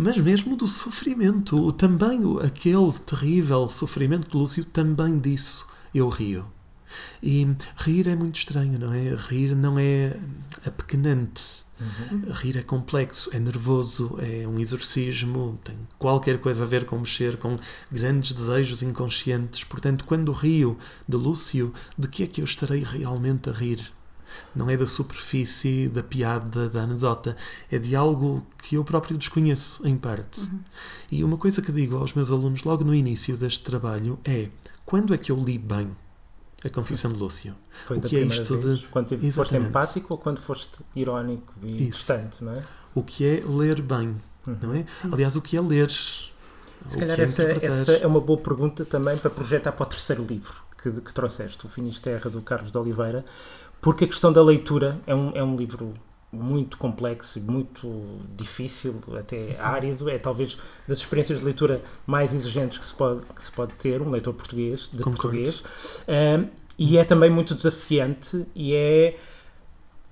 mas 0.00 0.16
mesmo 0.16 0.56
do 0.56 0.66
sofrimento. 0.66 1.70
Também 1.72 2.20
aquele 2.42 2.92
terrível 3.04 3.68
sofrimento 3.68 4.30
de 4.30 4.36
Lúcio, 4.36 4.64
também 4.64 5.18
disso 5.18 5.66
eu 5.94 6.08
rio. 6.08 6.46
E 7.22 7.46
rir 7.76 8.08
é 8.08 8.16
muito 8.16 8.36
estranho, 8.36 8.78
não 8.78 8.94
é? 8.94 9.14
Rir 9.14 9.54
não 9.54 9.78
é 9.78 10.16
apequenante. 10.64 11.64
Uhum. 11.78 12.32
Rir 12.32 12.56
é 12.58 12.62
complexo, 12.62 13.30
é 13.32 13.38
nervoso, 13.38 14.18
é 14.18 14.46
um 14.46 14.58
exorcismo, 14.58 15.58
tem 15.62 15.76
qualquer 15.98 16.38
coisa 16.38 16.64
a 16.64 16.66
ver 16.66 16.84
com 16.84 16.98
mexer 16.98 17.36
com 17.36 17.58
grandes 17.90 18.32
desejos 18.32 18.82
inconscientes. 18.82 19.64
Portanto, 19.64 20.04
quando 20.04 20.32
rio 20.32 20.78
de 21.06 21.16
Lúcio, 21.16 21.72
de 21.96 22.08
que 22.08 22.22
é 22.22 22.26
que 22.26 22.40
eu 22.40 22.44
estarei 22.44 22.82
realmente 22.82 23.50
a 23.50 23.52
rir? 23.52 23.92
Não 24.54 24.68
é 24.70 24.76
da 24.76 24.86
superfície, 24.86 25.88
da 25.88 26.02
piada, 26.02 26.68
da 26.68 26.82
anedota, 26.82 27.36
é 27.70 27.78
de 27.78 27.94
algo 27.94 28.46
que 28.62 28.76
eu 28.76 28.84
próprio 28.84 29.16
desconheço, 29.16 29.86
em 29.86 29.96
parte. 29.96 30.40
Uhum. 30.40 30.60
E 31.12 31.24
uma 31.24 31.36
coisa 31.36 31.62
que 31.62 31.72
digo 31.72 31.96
aos 31.96 32.14
meus 32.14 32.30
alunos 32.30 32.62
logo 32.64 32.84
no 32.84 32.94
início 32.94 33.36
deste 33.36 33.64
trabalho 33.64 34.18
é: 34.24 34.48
quando 34.84 35.14
é 35.14 35.18
que 35.18 35.30
eu 35.32 35.36
li 35.36 35.58
bem 35.58 35.90
a 36.64 36.68
Confissão 36.68 37.12
de 37.12 37.18
Lúcio? 37.18 37.54
Foi 37.86 37.98
o 37.98 38.00
que 38.00 38.16
é 38.16 38.20
isto 38.20 38.56
vez, 38.56 38.80
de. 38.80 38.86
Quando 38.88 39.32
foste 39.32 39.56
empático 39.56 40.08
ou 40.10 40.18
quando 40.18 40.40
foste 40.40 40.78
irónico 40.94 41.54
e 41.62 41.86
distante, 41.86 42.42
não 42.42 42.54
é? 42.54 42.64
O 42.94 43.02
que 43.02 43.24
é 43.24 43.42
ler 43.46 43.80
bem, 43.80 44.16
uhum. 44.46 44.56
não 44.60 44.74
é? 44.74 44.84
Sim. 44.94 45.10
Aliás, 45.12 45.36
o 45.36 45.42
que 45.42 45.56
é 45.56 45.60
ler. 45.60 45.90
Se 45.90 46.98
calhar 46.98 47.20
é 47.20 47.24
essa, 47.24 47.42
essa, 47.42 47.92
é 47.92 48.06
uma 48.06 48.20
boa 48.20 48.38
pergunta 48.38 48.86
também 48.86 49.16
para 49.18 49.28
projetar 49.28 49.72
para 49.72 49.84
o 49.84 49.86
terceiro 49.86 50.24
livro 50.24 50.70
que, 50.82 50.90
que 51.00 51.12
trouxeste, 51.12 51.66
O 51.66 51.68
Finisterra, 51.68 52.30
do 52.30 52.40
Carlos 52.40 52.70
de 52.70 52.78
Oliveira, 52.78 53.24
porque 53.80 54.04
a 54.04 54.06
questão 54.06 54.32
da 54.32 54.42
leitura 54.42 55.00
é 55.06 55.14
um, 55.14 55.32
é 55.34 55.42
um 55.42 55.56
livro 55.56 55.94
muito 56.32 56.76
complexo 56.76 57.38
e 57.38 57.42
muito 57.42 58.20
difícil, 58.36 59.02
até 59.18 59.58
árido. 59.60 60.08
É 60.08 60.18
talvez 60.18 60.58
das 60.86 60.98
experiências 60.98 61.38
de 61.38 61.44
leitura 61.44 61.82
mais 62.06 62.32
exigentes 62.32 62.78
que 62.78 62.86
se 62.86 62.94
pode, 62.94 63.20
que 63.34 63.42
se 63.42 63.50
pode 63.50 63.72
ter, 63.74 64.00
um 64.00 64.10
leitor 64.10 64.34
português, 64.34 64.88
de 64.92 65.02
Concordo. 65.02 65.38
português. 65.38 65.64
Um, 66.08 66.48
e 66.78 66.96
é 66.96 67.04
também 67.04 67.30
muito 67.30 67.54
desafiante 67.54 68.46
e 68.54 68.74
é. 68.74 69.18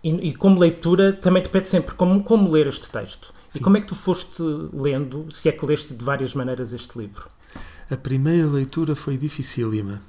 E, 0.03 0.11
e, 0.29 0.35
como 0.35 0.61
leitura 0.61 1.13
também 1.13 1.43
te 1.43 1.49
pede 1.49 1.67
sempre 1.67 1.95
como, 1.95 2.23
como 2.23 2.51
ler 2.51 2.69
este 2.69 2.89
texto. 2.89 3.33
Sim. 3.47 3.59
E 3.59 3.63
como 3.63 3.77
é 3.77 3.81
que 3.81 3.87
tu 3.87 3.97
foste 3.97 4.43
lendo, 4.73 5.27
se 5.31 5.49
é 5.49 5.53
que 5.53 5.65
leste 5.67 5.93
de 5.93 6.05
várias 6.05 6.35
maneiras 6.35 6.73
este 6.73 6.97
livro? 6.99 7.27
A 7.91 7.97
primeira 7.97 8.47
leitura 8.47 8.95
foi 8.95 9.17
dificílima 9.17 10.01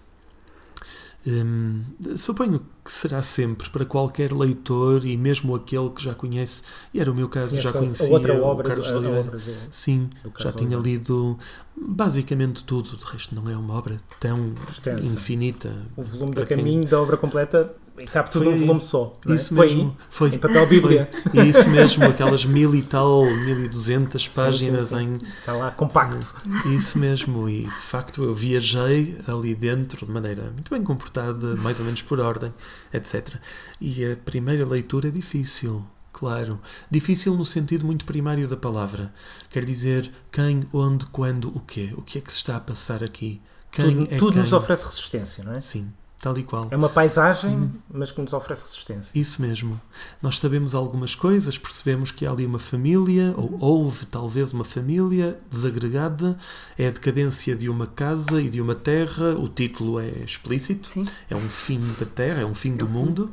Hum, 1.28 1.82
suponho 2.16 2.62
que 2.84 2.92
será 2.92 3.22
sempre 3.22 3.70
para 3.70 3.84
qualquer 3.84 4.32
leitor 4.32 5.04
e 5.06 5.18
mesmo 5.18 5.54
aquele 5.54 5.90
que 5.90 6.02
já 6.02 6.16
conhece, 6.16 6.64
e 6.94 7.00
era 7.00 7.12
o 7.12 7.16
meu 7.16 7.28
caso, 7.28 7.58
e 7.58 7.62
já 7.62 7.74
conhecia 7.74 8.10
outra 8.10 8.42
obra, 8.42 8.66
o 8.66 8.70
Carlos 8.70 8.88
do, 8.88 8.98
Oliveira. 8.98 9.28
Obra 9.28 9.38
do, 9.38 9.54
Sim, 9.70 10.10
do 10.24 10.32
já 10.38 10.52
tinha 10.52 10.78
lido 10.78 11.38
basicamente 11.76 12.64
tudo, 12.64 12.96
de 12.96 13.06
resto 13.06 13.36
não 13.36 13.50
é 13.50 13.58
uma 13.58 13.74
obra 13.74 13.98
tão 14.20 14.54
Extensa. 14.68 15.02
infinita. 15.02 15.86
O 15.98 16.02
volume 16.02 16.34
da 16.34 16.46
Caminho 16.46 16.86
da 16.86 17.02
obra 17.02 17.18
completa 17.18 17.76
cabe 18.06 18.30
tudo 18.30 18.46
num 18.46 18.58
volume 18.58 18.82
só. 18.82 19.18
É? 19.28 19.34
Isso 19.34 19.56
foi 19.56 19.68
mesmo. 19.68 19.98
Foi, 20.10 20.30
em 20.30 20.38
papel 20.38 20.68
Bíblia. 20.68 21.10
Foi, 21.32 21.48
isso 21.48 21.70
mesmo, 21.70 22.06
aquelas 22.06 22.46
mil 22.46 22.74
e 22.76 22.82
tal, 22.82 23.26
mil 23.26 23.64
e 23.64 23.68
duzentas 23.68 24.28
páginas 24.28 24.90
sim, 24.90 24.96
sim, 24.96 25.18
sim. 25.18 25.26
em. 25.26 25.40
Está 25.40 25.54
lá 25.54 25.72
compacto. 25.72 26.34
Isso 26.68 26.98
mesmo, 26.98 27.50
e 27.50 27.64
de 27.64 27.86
facto 27.86 28.24
eu 28.24 28.34
viajei 28.34 29.18
ali 29.28 29.56
dentro 29.56 30.06
de 30.06 30.12
maneira 30.12 30.44
muito 30.52 30.70
bem 30.70 30.84
comportada, 30.84 31.56
mais 31.58 31.80
ou 31.80 31.86
menos 31.86 32.02
por 32.02 32.20
ordem, 32.20 32.54
etc. 32.94 33.36
E 33.80 34.06
a 34.06 34.16
primeira 34.16 34.66
leitura 34.66 35.08
é 35.08 35.12
difícil. 35.12 35.86
Claro. 36.12 36.60
Difícil 36.92 37.36
no 37.36 37.46
sentido 37.46 37.86
muito 37.86 38.04
primário 38.04 38.48
da 38.48 38.58
palavra. 38.58 39.14
Quer 39.50 39.64
dizer 39.64 40.12
quem, 40.32 40.66
onde, 40.74 41.06
quando, 41.06 41.50
o 41.56 41.62
quê? 41.62 41.94
O 41.96 42.02
que 42.02 42.18
é 42.18 42.22
que 42.22 42.32
se 42.32 42.38
está 42.38 42.58
a 42.58 42.60
passar 42.60 43.04
aqui? 43.04 43.42
Quem 43.72 43.96
tudo, 43.96 44.14
é 44.14 44.18
tudo 44.18 44.34
quem? 44.34 44.42
nos 44.42 44.52
oferece 44.52 44.86
resistência, 44.86 45.44
não 45.44 45.54
é? 45.54 45.62
Sim 45.62 45.94
tal 46.22 46.38
e 46.38 46.44
qual. 46.44 46.68
É 46.70 46.76
uma 46.76 46.90
paisagem, 46.90 47.72
mas 47.92 48.12
que 48.12 48.22
nos 48.22 48.34
oferece 48.34 48.64
resistência. 48.64 49.12
Isso 49.16 49.42
mesmo. 49.42 49.80
Nós 50.22 50.40
sabemos 50.40 50.76
algumas 50.76 51.16
coisas, 51.16 51.58
percebemos 51.58 52.12
que 52.12 52.26
há 52.26 52.32
ali 52.32 52.46
uma 52.46 52.60
família, 52.60 53.34
ou 53.38 53.58
houve 53.60 54.06
talvez 54.06 54.52
uma 54.52 54.66
família 54.66 55.38
desagregada, 55.50 56.38
é 56.78 56.88
a 56.88 56.92
decadência 56.92 57.56
de 57.56 57.70
uma 57.70 57.88
casa 57.88 58.42
e 58.42 58.50
de 58.50 58.60
uma 58.60 58.76
terra, 58.76 59.36
o 59.36 59.48
título 59.48 60.00
é 60.00 60.10
explícito, 60.24 60.88
Sim. 60.88 61.08
é 61.30 61.36
um 61.36 61.40
fim 61.40 61.80
da 62.00 62.06
terra, 62.06 62.42
é 62.42 62.46
um 62.46 62.54
fim 62.54 62.74
é 62.74 62.78
do 62.78 62.88
mundo. 62.88 63.32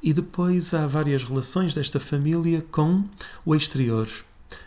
E 0.00 0.12
depois 0.12 0.74
há 0.74 0.86
várias 0.86 1.24
relações 1.24 1.74
desta 1.74 1.98
família 1.98 2.64
com 2.70 3.04
o 3.44 3.54
exterior. 3.54 4.08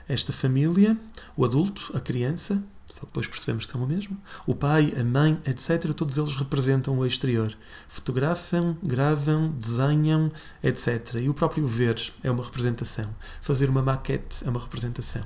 Esta 0.07 0.33
família, 0.33 0.97
o 1.37 1.45
adulto, 1.45 1.91
a 1.95 1.99
criança, 1.99 2.61
só 2.91 3.05
depois 3.05 3.27
percebemos 3.27 3.65
que 3.65 3.71
são 3.71 3.83
o 3.83 3.87
mesmo. 3.87 4.17
O 4.45 4.53
pai, 4.53 4.93
a 4.99 5.03
mãe, 5.03 5.39
etc., 5.45 5.93
todos 5.93 6.17
eles 6.17 6.35
representam 6.35 6.97
o 6.97 7.05
exterior. 7.05 7.55
Fotografam, 7.87 8.77
gravam, 8.83 9.49
desenham, 9.51 10.29
etc. 10.61 11.15
E 11.21 11.29
o 11.29 11.33
próprio 11.33 11.65
ver 11.65 12.11
é 12.21 12.29
uma 12.29 12.43
representação. 12.43 13.15
Fazer 13.41 13.69
uma 13.69 13.81
maquete 13.81 14.45
é 14.45 14.49
uma 14.49 14.59
representação. 14.59 15.23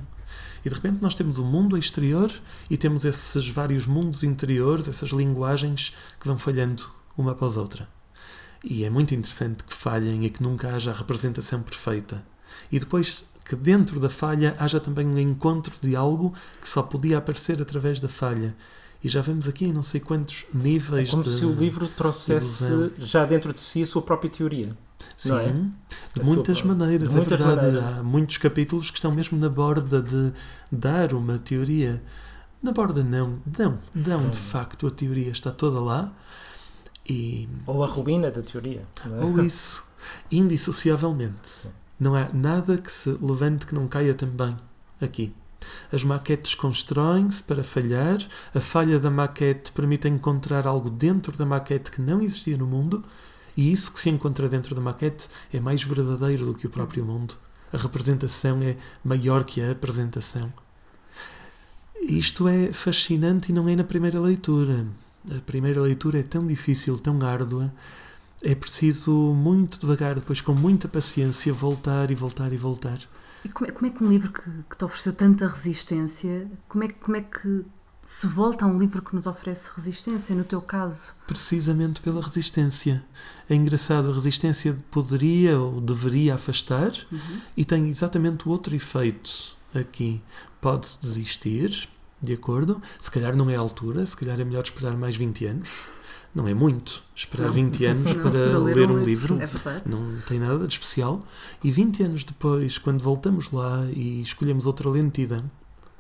E 0.63 0.69
de 0.69 0.75
repente 0.75 1.01
nós 1.01 1.15
temos 1.15 1.37
o 1.39 1.45
mundo 1.45 1.77
exterior 1.77 2.31
e 2.69 2.77
temos 2.77 3.03
esses 3.03 3.49
vários 3.49 3.87
mundos 3.87 4.23
interiores, 4.23 4.87
essas 4.87 5.09
linguagens 5.09 5.95
que 6.19 6.27
vão 6.27 6.37
falhando 6.37 6.83
uma 7.17 7.31
após 7.31 7.57
outra. 7.57 7.87
E 8.63 8.83
é 8.83 8.89
muito 8.89 9.13
interessante 9.13 9.63
que 9.63 9.73
falhem 9.73 10.25
e 10.25 10.29
que 10.29 10.41
nunca 10.41 10.73
haja 10.75 10.91
a 10.91 10.95
representação 10.95 11.61
perfeita. 11.61 12.25
E 12.71 12.79
depois 12.79 13.23
que 13.45 13.55
dentro 13.55 13.99
da 13.99 14.09
falha 14.09 14.55
haja 14.57 14.79
também 14.79 15.07
um 15.07 15.19
encontro 15.19 15.73
de 15.79 15.95
algo 15.95 16.33
que 16.59 16.67
só 16.67 16.81
podia 16.81 17.19
aparecer 17.19 17.61
através 17.61 17.99
da 17.99 18.09
falha. 18.09 18.55
E 19.03 19.07
já 19.07 19.21
vemos 19.21 19.47
aqui 19.47 19.71
não 19.71 19.83
sei 19.83 20.01
quantos 20.01 20.47
níveis 20.51 21.09
é 21.09 21.11
como 21.11 21.23
de. 21.23 21.29
se 21.29 21.45
o 21.45 21.53
livro 21.53 21.87
trouxesse 21.87 22.65
ilusão. 22.65 22.91
já 22.97 23.23
dentro 23.23 23.53
de 23.53 23.59
si 23.61 23.83
a 23.83 23.85
sua 23.85 24.01
própria 24.01 24.31
teoria. 24.31 24.75
Sim, 25.15 25.35
é? 25.37 26.19
de 26.19 26.25
muitas 26.25 26.57
sua... 26.57 26.67
maneiras, 26.67 27.09
de 27.09 27.15
é 27.15 27.17
muitas 27.19 27.39
é 27.39 27.43
verdade. 27.43 27.67
Maneiras. 27.67 27.97
Há 27.99 28.03
muitos 28.03 28.37
capítulos 28.37 28.89
que 28.89 28.97
estão 28.97 29.11
Sim. 29.11 29.17
mesmo 29.17 29.37
na 29.37 29.47
borda 29.47 30.01
de 30.01 30.33
dar 30.71 31.13
uma 31.13 31.37
teoria. 31.37 32.01
Na 32.63 32.71
borda, 32.71 33.03
não, 33.03 33.37
dão, 33.45 33.77
dão 33.93 34.27
de 34.27 34.37
facto 34.37 34.87
a 34.87 34.91
teoria, 34.91 35.29
está 35.29 35.51
toda 35.51 35.79
lá. 35.79 36.11
E... 37.07 37.47
Ou 37.67 37.83
a 37.83 37.87
ruína 37.87 38.31
da 38.31 38.41
teoria. 38.41 38.87
É? 39.05 39.23
Ou 39.23 39.39
isso, 39.39 39.83
indissociavelmente. 40.31 41.47
Sim. 41.47 41.69
Não 41.99 42.15
há 42.15 42.29
nada 42.33 42.77
que 42.77 42.91
se 42.91 43.09
levante 43.21 43.65
que 43.65 43.75
não 43.75 43.87
caia 43.87 44.13
também 44.13 44.55
aqui. 44.99 45.33
As 45.91 46.03
maquetes 46.03 46.53
constroem-se 46.55 47.41
para 47.43 47.63
falhar, 47.63 48.19
a 48.53 48.59
falha 48.59 48.99
da 48.99 49.09
maquete 49.09 49.71
permite 49.71 50.07
encontrar 50.07 50.67
algo 50.67 50.89
dentro 50.89 51.37
da 51.37 51.45
maquete 51.45 51.91
que 51.91 52.01
não 52.01 52.21
existia 52.21 52.57
no 52.57 52.67
mundo, 52.67 53.03
e 53.57 53.71
isso 53.71 53.91
que 53.91 53.99
se 53.99 54.09
encontra 54.09 54.49
dentro 54.49 54.75
da 54.75 54.81
maquete 54.81 55.29
é 55.53 55.59
mais 55.59 55.81
verdadeiro 55.83 56.45
do 56.45 56.53
que 56.53 56.67
o 56.67 56.69
próprio 56.69 57.05
mundo. 57.05 57.35
A 57.71 57.77
representação 57.77 58.61
é 58.61 58.75
maior 59.03 59.43
que 59.43 59.61
a 59.61 59.71
apresentação. 59.71 60.51
Isto 62.01 62.47
é 62.47 62.71
fascinante 62.71 63.51
e 63.51 63.55
não 63.55 63.67
é 63.67 63.75
na 63.75 63.83
primeira 63.83 64.19
leitura. 64.19 64.85
A 65.35 65.39
primeira 65.41 65.81
leitura 65.81 66.19
é 66.19 66.23
tão 66.23 66.45
difícil, 66.45 66.99
tão 66.99 67.19
árdua, 67.21 67.73
é 68.43 68.53
preciso 68.53 69.11
muito 69.11 69.79
devagar, 69.79 70.15
depois 70.15 70.41
com 70.41 70.53
muita 70.53 70.87
paciência, 70.87 71.53
voltar 71.53 72.11
e 72.11 72.15
voltar 72.15 72.51
e 72.51 72.57
voltar. 72.57 72.99
E 73.43 73.49
como 73.49 73.69
é, 73.69 73.71
como 73.71 73.87
é 73.87 73.89
que 73.91 74.03
um 74.03 74.09
livro 74.09 74.31
que, 74.31 74.41
que, 74.41 74.77
te 74.77 74.85
ofereceu 74.85 75.13
tanta 75.13 75.47
resistência, 75.47 76.49
como 76.67 76.83
é, 76.83 76.89
como 76.89 77.17
é 77.17 77.21
que 77.21 77.65
se 78.05 78.27
volta 78.27 78.65
a 78.65 78.67
um 78.67 78.77
livro 78.77 79.01
que 79.01 79.15
nos 79.15 79.25
oferece 79.25 79.71
resistência, 79.75 80.35
no 80.35 80.43
teu 80.43 80.61
caso? 80.61 81.13
Precisamente 81.25 82.01
pela 82.01 82.21
resistência. 82.21 83.03
É 83.49 83.55
engraçado, 83.55 84.09
a 84.09 84.13
resistência 84.13 84.77
poderia 84.91 85.59
ou 85.59 85.81
deveria 85.81 86.35
afastar 86.35 86.91
uhum. 87.11 87.41
e 87.55 87.65
tem 87.65 87.87
exatamente 87.87 88.47
o 88.47 88.51
outro 88.51 88.75
efeito 88.75 89.55
aqui. 89.73 90.21
Pode-se 90.61 90.99
desistir, 91.01 91.87
de 92.21 92.33
acordo? 92.33 92.81
Se 92.99 93.09
calhar 93.09 93.35
não 93.35 93.49
é 93.49 93.55
a 93.55 93.59
altura, 93.59 94.05
se 94.05 94.17
calhar 94.17 94.39
é 94.39 94.43
melhor 94.43 94.63
esperar 94.63 94.95
mais 94.95 95.15
20 95.15 95.45
anos 95.45 95.94
não 96.35 96.45
é 96.49 96.53
muito. 96.53 97.01
Esperar 97.15 97.45
não. 97.45 97.53
20 97.53 97.85
anos 97.85 98.13
não, 98.13 98.21
para, 98.21 98.31
para, 98.31 98.59
ler, 98.59 98.75
ler 98.75 98.91
um, 98.91 99.01
livro, 99.01 99.37
livro 99.37 99.69
é 99.69 99.81
não 99.85 100.19
tem 100.27 100.37
nada 100.37 100.67
de 100.67 100.73
especial. 100.73 101.21
E 101.63 101.71
20 101.71 102.03
anos 102.03 102.23
depois, 102.25 102.77
quando 102.77 103.01
voltamos 103.01 103.51
lá 103.51 103.87
e 103.93 104.21
escolhemos 104.21 104.65
outra 104.65 104.89
lentidão, 104.89 105.49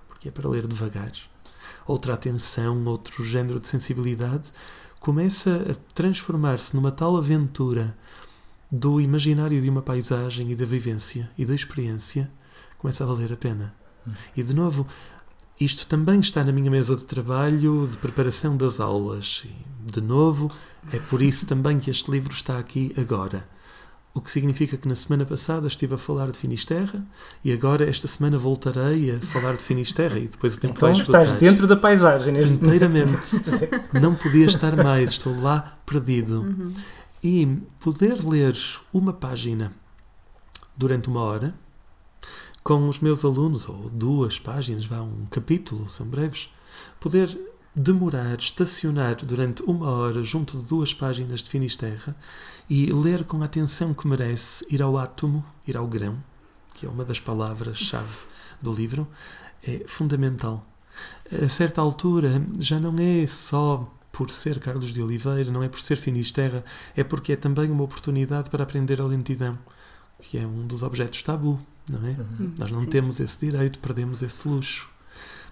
porque 0.09 0.27
é 0.27 0.31
para 0.31 0.49
ler 0.49 0.67
devagar, 0.67 1.13
outra 1.87 2.13
atenção, 2.13 2.83
outro 2.83 3.23
género 3.23 3.61
de 3.61 3.67
sensibilidade, 3.67 4.51
começa 4.99 5.65
a 5.71 5.93
transformar-se 5.93 6.75
numa 6.75 6.91
tal 6.91 7.15
aventura 7.15 7.95
do 8.69 8.99
imaginário 8.99 9.61
de 9.61 9.69
uma 9.69 9.81
paisagem 9.81 10.51
e 10.51 10.55
da 10.55 10.65
vivência 10.65 11.31
e 11.37 11.45
da 11.45 11.55
experiência, 11.55 12.29
começa 12.77 13.05
a 13.05 13.07
valer 13.07 13.31
a 13.31 13.37
pena. 13.37 13.73
Hum. 14.05 14.11
E 14.35 14.43
de 14.43 14.53
novo, 14.53 14.85
isto 15.59 15.87
também 15.87 16.19
está 16.19 16.43
na 16.43 16.51
minha 16.51 16.69
mesa 16.69 16.95
de 16.95 17.05
trabalho 17.05 17.87
de 17.87 17.97
preparação 17.97 18.57
das 18.57 18.79
aulas. 18.79 19.43
E, 19.45 19.91
de 19.91 20.01
novo, 20.01 20.51
é 20.91 20.99
por 20.99 21.21
isso 21.21 21.45
também 21.45 21.79
que 21.79 21.89
este 21.89 22.11
livro 22.11 22.33
está 22.33 22.59
aqui 22.59 22.93
agora. 22.97 23.47
O 24.13 24.21
que 24.21 24.31
significa 24.31 24.77
que 24.77 24.87
na 24.87 24.95
semana 24.95 25.25
passada 25.25 25.67
estive 25.67 25.95
a 25.95 25.97
falar 25.97 26.31
de 26.31 26.37
Finisterra 26.37 27.05
e 27.43 27.51
agora 27.51 27.87
esta 27.89 28.07
semana 28.07 28.37
voltarei 28.37 29.15
a 29.15 29.19
falar 29.19 29.53
de 29.53 29.61
Finisterra 29.61 30.17
e 30.17 30.27
depois 30.27 30.55
o 30.55 30.59
tempo 30.61 30.73
então 30.77 30.93
vai 30.93 31.01
estás 31.01 31.33
dentro 31.33 31.67
da 31.67 31.75
paisagem 31.75 32.33
neste 32.33 32.53
Inteiramente. 32.53 33.43
Não 34.01 34.15
podia 34.15 34.45
estar 34.45 34.75
mais, 34.81 35.11
estou 35.11 35.37
lá 35.41 35.77
perdido. 35.85 36.41
Uhum. 36.41 36.73
E 37.21 37.57
poder 37.79 38.25
ler 38.25 38.55
uma 38.93 39.11
página 39.11 39.71
durante 40.77 41.09
uma 41.09 41.21
hora 41.21 41.53
com 42.65 42.89
os 42.89 42.99
meus 42.99 43.23
alunos, 43.23 43.69
ou 43.69 43.91
duas 43.91 44.39
páginas, 44.39 44.87
vá 44.87 44.99
um 44.99 45.27
capítulo, 45.29 45.87
são 45.87 46.07
breves, 46.07 46.49
poder 46.99 47.29
demorar, 47.75 48.39
estacionar 48.39 49.23
durante 49.23 49.61
uma 49.61 49.87
hora 49.91 50.23
junto 50.23 50.57
de 50.57 50.65
duas 50.65 50.91
páginas 50.91 51.43
de 51.43 51.49
Finisterra 51.51 52.15
e 52.67 52.91
ler 52.91 53.23
com 53.23 53.39
a 53.43 53.45
atenção 53.45 53.93
que 53.93 54.07
merece, 54.07 54.65
ir 54.67 54.81
ao 54.81 54.97
átomo, 54.97 55.45
ir 55.67 55.77
ao 55.77 55.85
grão, 55.85 56.17
que 56.73 56.87
é 56.87 56.89
uma 56.89 57.05
das 57.05 57.19
palavras-chave 57.19 58.25
do 58.59 58.73
livro, 58.73 59.07
é 59.61 59.83
fundamental. 59.85 60.65
A 61.43 61.47
certa 61.47 61.81
altura 61.81 62.43
já 62.57 62.79
não 62.79 62.95
é 62.97 63.27
só 63.27 63.87
por 64.11 64.31
ser 64.31 64.59
Carlos 64.59 64.91
de 64.91 65.03
Oliveira, 65.03 65.51
não 65.51 65.61
é 65.61 65.69
por 65.69 65.81
ser 65.81 65.97
Finisterra, 65.97 66.65
é 66.97 67.03
porque 67.03 67.33
é 67.33 67.35
também 67.35 67.69
uma 67.69 67.83
oportunidade 67.83 68.49
para 68.49 68.63
aprender 68.63 68.99
a 68.99 69.05
lentidão, 69.05 69.55
que 70.19 70.37
é 70.37 70.45
um 70.45 70.65
dos 70.65 70.83
objetos 70.83 71.21
tabu, 71.21 71.59
não 71.89 72.07
é? 72.07 72.11
Uhum. 72.11 72.53
Nós 72.57 72.71
não 72.71 72.81
Sim. 72.81 72.89
temos 72.89 73.19
esse 73.19 73.39
direito, 73.39 73.79
perdemos 73.79 74.21
esse 74.21 74.47
luxo. 74.47 74.89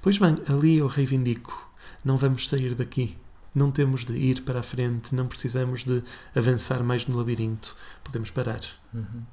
Pois 0.02 0.18
bem, 0.18 0.36
ali 0.48 0.78
eu 0.78 0.88
reivindico 0.88 1.74
não 2.04 2.18
vamos 2.18 2.50
sair 2.50 2.76
daqui. 2.76 3.18
Não 3.56 3.72
temos 3.72 4.04
de 4.04 4.14
ir 4.14 4.42
para 4.42 4.60
a 4.60 4.64
frente, 4.64 5.14
não 5.14 5.28
precisamos 5.28 5.84
de 5.84 6.04
avançar 6.36 6.84
mais 6.84 7.06
no 7.06 7.16
labirinto. 7.16 7.76
Podemos 8.04 8.32
parar. 8.32 8.62
Uhum. 8.94 9.24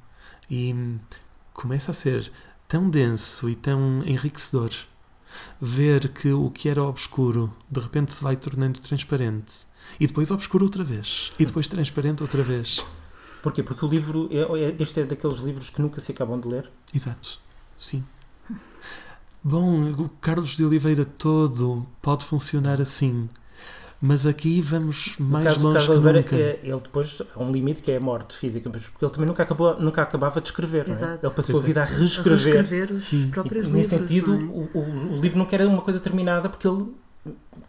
E 0.50 0.98
começa 1.52 1.90
a 1.90 1.94
ser 1.94 2.30
tão 2.68 2.88
denso 2.88 3.48
e 3.48 3.54
tão 3.54 4.02
enriquecedor 4.04 4.70
ver 5.60 6.08
que 6.08 6.32
o 6.32 6.50
que 6.50 6.68
era 6.68 6.82
obscuro 6.82 7.54
de 7.70 7.80
repente 7.80 8.12
se 8.12 8.22
vai 8.22 8.36
tornando 8.36 8.80
transparente 8.80 9.64
e 9.98 10.06
depois 10.06 10.30
obscuro 10.30 10.64
outra 10.64 10.82
vez 10.82 11.32
e 11.38 11.46
depois 11.46 11.66
transparente 11.68 12.22
outra 12.22 12.42
vez. 12.42 12.84
Porquê? 13.42 13.62
Porque 13.62 13.84
o 13.84 13.88
livro, 13.88 14.28
é, 14.30 14.38
é, 14.38 14.76
este 14.78 15.00
é 15.00 15.04
daqueles 15.04 15.38
livros 15.38 15.70
que 15.70 15.80
nunca 15.80 16.00
se 16.00 16.12
acabam 16.12 16.38
de 16.38 16.48
ler? 16.48 16.70
Exato, 16.94 17.40
sim. 17.76 18.04
Bom, 19.42 19.90
o 19.92 20.08
Carlos 20.20 20.56
de 20.56 20.64
Oliveira 20.64 21.04
todo 21.04 21.86
pode 22.02 22.26
funcionar 22.26 22.80
assim. 22.80 23.28
Mas 24.02 24.24
aqui 24.24 24.62
vamos 24.62 25.16
mais 25.18 25.44
caso 25.44 25.68
longe 25.68 25.84
que 25.84 25.92
Oliveira, 25.92 26.18
nunca. 26.20 26.36
É, 26.36 26.60
ele 26.62 26.80
depois 26.80 27.22
há 27.34 27.42
um 27.42 27.52
limite 27.52 27.82
que 27.82 27.90
é 27.90 27.96
a 27.96 28.00
morte 28.00 28.34
física, 28.34 28.70
porque 28.70 29.04
ele 29.04 29.12
também 29.12 29.26
nunca, 29.26 29.42
acabou, 29.42 29.78
nunca 29.78 30.00
acabava 30.00 30.40
de 30.40 30.48
escrever. 30.48 30.86
É? 30.88 31.18
Ele 31.22 31.34
passou 31.34 31.58
a 31.58 31.62
vida 31.62 31.82
a 31.82 31.84
reescrever. 31.84 32.32
A 32.32 32.62
reescrever 32.62 32.92
os 32.92 33.04
Sim. 33.04 33.28
próprios 33.28 33.66
e, 33.66 33.70
Nesse 33.70 33.96
livros, 33.96 34.10
sentido, 34.10 34.34
é? 34.34 34.78
o, 34.78 34.78
o, 34.78 35.16
o, 35.16 35.20
livro 35.20 35.38
não 35.38 35.46
era 35.50 35.68
uma 35.68 35.82
coisa 35.82 36.00
terminada, 36.00 36.48
porque 36.48 36.66
ele, 36.66 36.86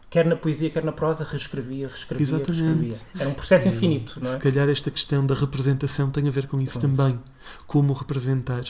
quer 0.10 0.26
na 0.26 0.36
poesia, 0.36 0.70
quer 0.70 0.84
na 0.84 0.92
prosa, 0.92 1.24
reescrevia, 1.24 1.88
reescrevia, 1.88 2.24
Exatamente. 2.24 2.64
reescrevia. 2.64 2.98
Era 3.20 3.30
um 3.30 3.34
processo 3.34 3.68
infinito. 3.68 4.20
Não 4.22 4.30
é? 4.30 4.34
Se 4.34 4.40
calhar 4.40 4.70
esta 4.70 4.92
questão 4.92 5.26
da 5.26 5.36
representação 5.36 6.12
tem 6.12 6.28
a 6.28 6.32
ver 6.32 6.48
com 6.48 6.60
isso 6.60 6.80
com 6.80 6.88
também. 6.88 7.14
Isso. 7.14 7.64
Como 7.68 7.94
representar. 7.94 8.64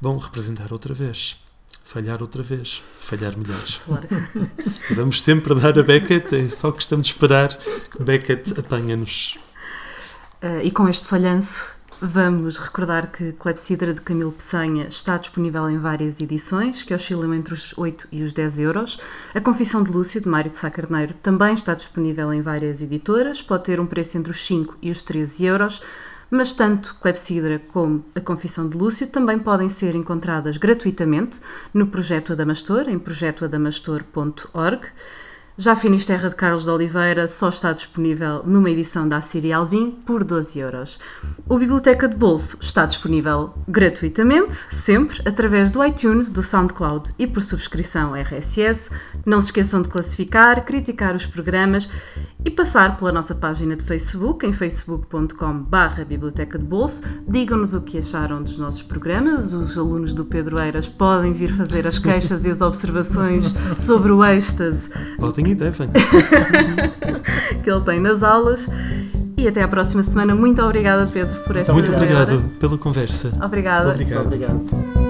Bom, 0.00 0.16
representar 0.18 0.72
outra 0.72 0.94
vez 0.94 1.38
falhar 1.86 2.20
outra 2.20 2.42
vez, 2.42 2.82
falhar 2.98 3.38
melhores. 3.38 3.78
Claro. 3.78 4.08
Vamos 4.90 5.22
sempre 5.22 5.54
dar 5.54 5.78
a 5.78 5.82
Beckett, 5.84 6.34
é 6.34 6.48
só 6.48 6.72
questão 6.72 7.00
de 7.00 7.06
esperar 7.06 7.56
que 7.56 8.02
Beckett 8.02 8.58
apanha-nos. 8.58 9.38
Uh, 10.42 10.60
e 10.64 10.70
com 10.72 10.88
este 10.88 11.06
falhanço, 11.06 11.75
vamos 12.00 12.58
recordar 12.58 13.10
que 13.10 13.32
Clepsidra 13.32 13.94
de 13.94 14.00
Camilo 14.00 14.32
Peçanha 14.32 14.86
está 14.86 15.16
disponível 15.16 15.68
em 15.68 15.78
várias 15.78 16.20
edições, 16.20 16.82
que 16.82 16.94
oscilam 16.94 17.34
entre 17.34 17.54
os 17.54 17.76
8 17.76 18.08
e 18.12 18.22
os 18.22 18.32
10 18.32 18.58
euros. 18.60 19.00
A 19.34 19.40
Confissão 19.40 19.82
de 19.82 19.90
Lúcio, 19.90 20.20
de 20.20 20.28
Mário 20.28 20.50
de 20.50 20.56
Sá 20.56 20.70
Carneiro, 20.70 21.14
também 21.14 21.54
está 21.54 21.74
disponível 21.74 22.32
em 22.32 22.42
várias 22.42 22.82
editoras, 22.82 23.40
pode 23.40 23.64
ter 23.64 23.80
um 23.80 23.86
preço 23.86 24.18
entre 24.18 24.30
os 24.30 24.44
5 24.44 24.76
e 24.82 24.90
os 24.90 25.02
13 25.02 25.44
euros 25.46 25.82
mas 26.30 26.52
tanto 26.52 26.96
Clepsidra 27.00 27.60
como 27.68 28.04
a 28.14 28.20
Confissão 28.20 28.68
de 28.68 28.76
Lúcio 28.76 29.06
também 29.06 29.38
podem 29.38 29.68
ser 29.68 29.94
encontradas 29.94 30.56
gratuitamente 30.56 31.38
no 31.72 31.86
projeto 31.86 32.32
Adamastor, 32.32 32.88
em 32.88 32.98
projetoadamastor.org. 32.98 34.88
Já 35.58 35.74
Finisterra 35.74 36.28
de 36.28 36.34
Carlos 36.34 36.64
de 36.64 36.70
Oliveira 36.70 37.26
só 37.26 37.48
está 37.48 37.72
disponível 37.72 38.42
numa 38.44 38.68
edição 38.68 39.08
da 39.08 39.16
Assíria 39.16 39.56
Alvim 39.56 39.90
por 40.04 40.22
12 40.22 40.58
euros. 40.58 40.98
O 41.48 41.58
Biblioteca 41.58 42.06
de 42.06 42.14
Bolso 42.14 42.58
está 42.60 42.84
disponível 42.84 43.54
gratuitamente, 43.66 44.54
sempre, 44.70 45.22
através 45.26 45.70
do 45.70 45.82
iTunes, 45.82 46.28
do 46.28 46.42
SoundCloud 46.42 47.14
e 47.18 47.26
por 47.26 47.42
subscrição 47.42 48.14
RSS. 48.14 48.90
Não 49.24 49.40
se 49.40 49.46
esqueçam 49.46 49.80
de 49.80 49.88
classificar, 49.88 50.62
criticar 50.62 51.16
os 51.16 51.24
programas 51.24 51.88
e 52.44 52.50
passar 52.50 52.96
pela 52.96 53.10
nossa 53.10 53.34
página 53.34 53.74
de 53.74 53.84
Facebook, 53.84 54.46
em 54.46 54.52
facebook.com.br 54.52 56.04
Biblioteca 56.06 56.58
de 56.58 56.64
Bolso. 56.64 57.02
Digam-nos 57.26 57.74
o 57.74 57.80
que 57.80 57.98
acharam 57.98 58.42
dos 58.42 58.58
nossos 58.58 58.82
programas. 58.82 59.52
Os 59.52 59.76
alunos 59.76 60.12
do 60.12 60.24
Pedro 60.24 60.58
Eiras 60.58 60.86
podem 60.86 61.32
vir 61.32 61.52
fazer 61.52 61.86
as 61.86 61.98
queixas 61.98 62.44
e 62.44 62.50
as 62.50 62.60
observações 62.60 63.52
sobre 63.76 64.12
o 64.12 64.24
êxtase. 64.24 64.90
Podem 65.18 65.45
devem. 65.54 65.88
que 67.62 67.70
ele 67.70 67.80
tem 67.82 68.00
nas 68.00 68.22
aulas. 68.22 68.68
E 69.36 69.46
até 69.46 69.62
à 69.62 69.68
próxima 69.68 70.02
semana. 70.02 70.34
Muito 70.34 70.62
obrigada, 70.62 71.06
Pedro, 71.06 71.36
por 71.42 71.56
esta 71.56 71.72
Muito 71.72 71.92
obrigado 71.92 72.42
pela 72.58 72.78
conversa. 72.78 73.32
Obrigada. 73.42 73.90
Obrigado. 73.90 74.24
Muito 74.28 74.34
obrigado. 74.34 75.05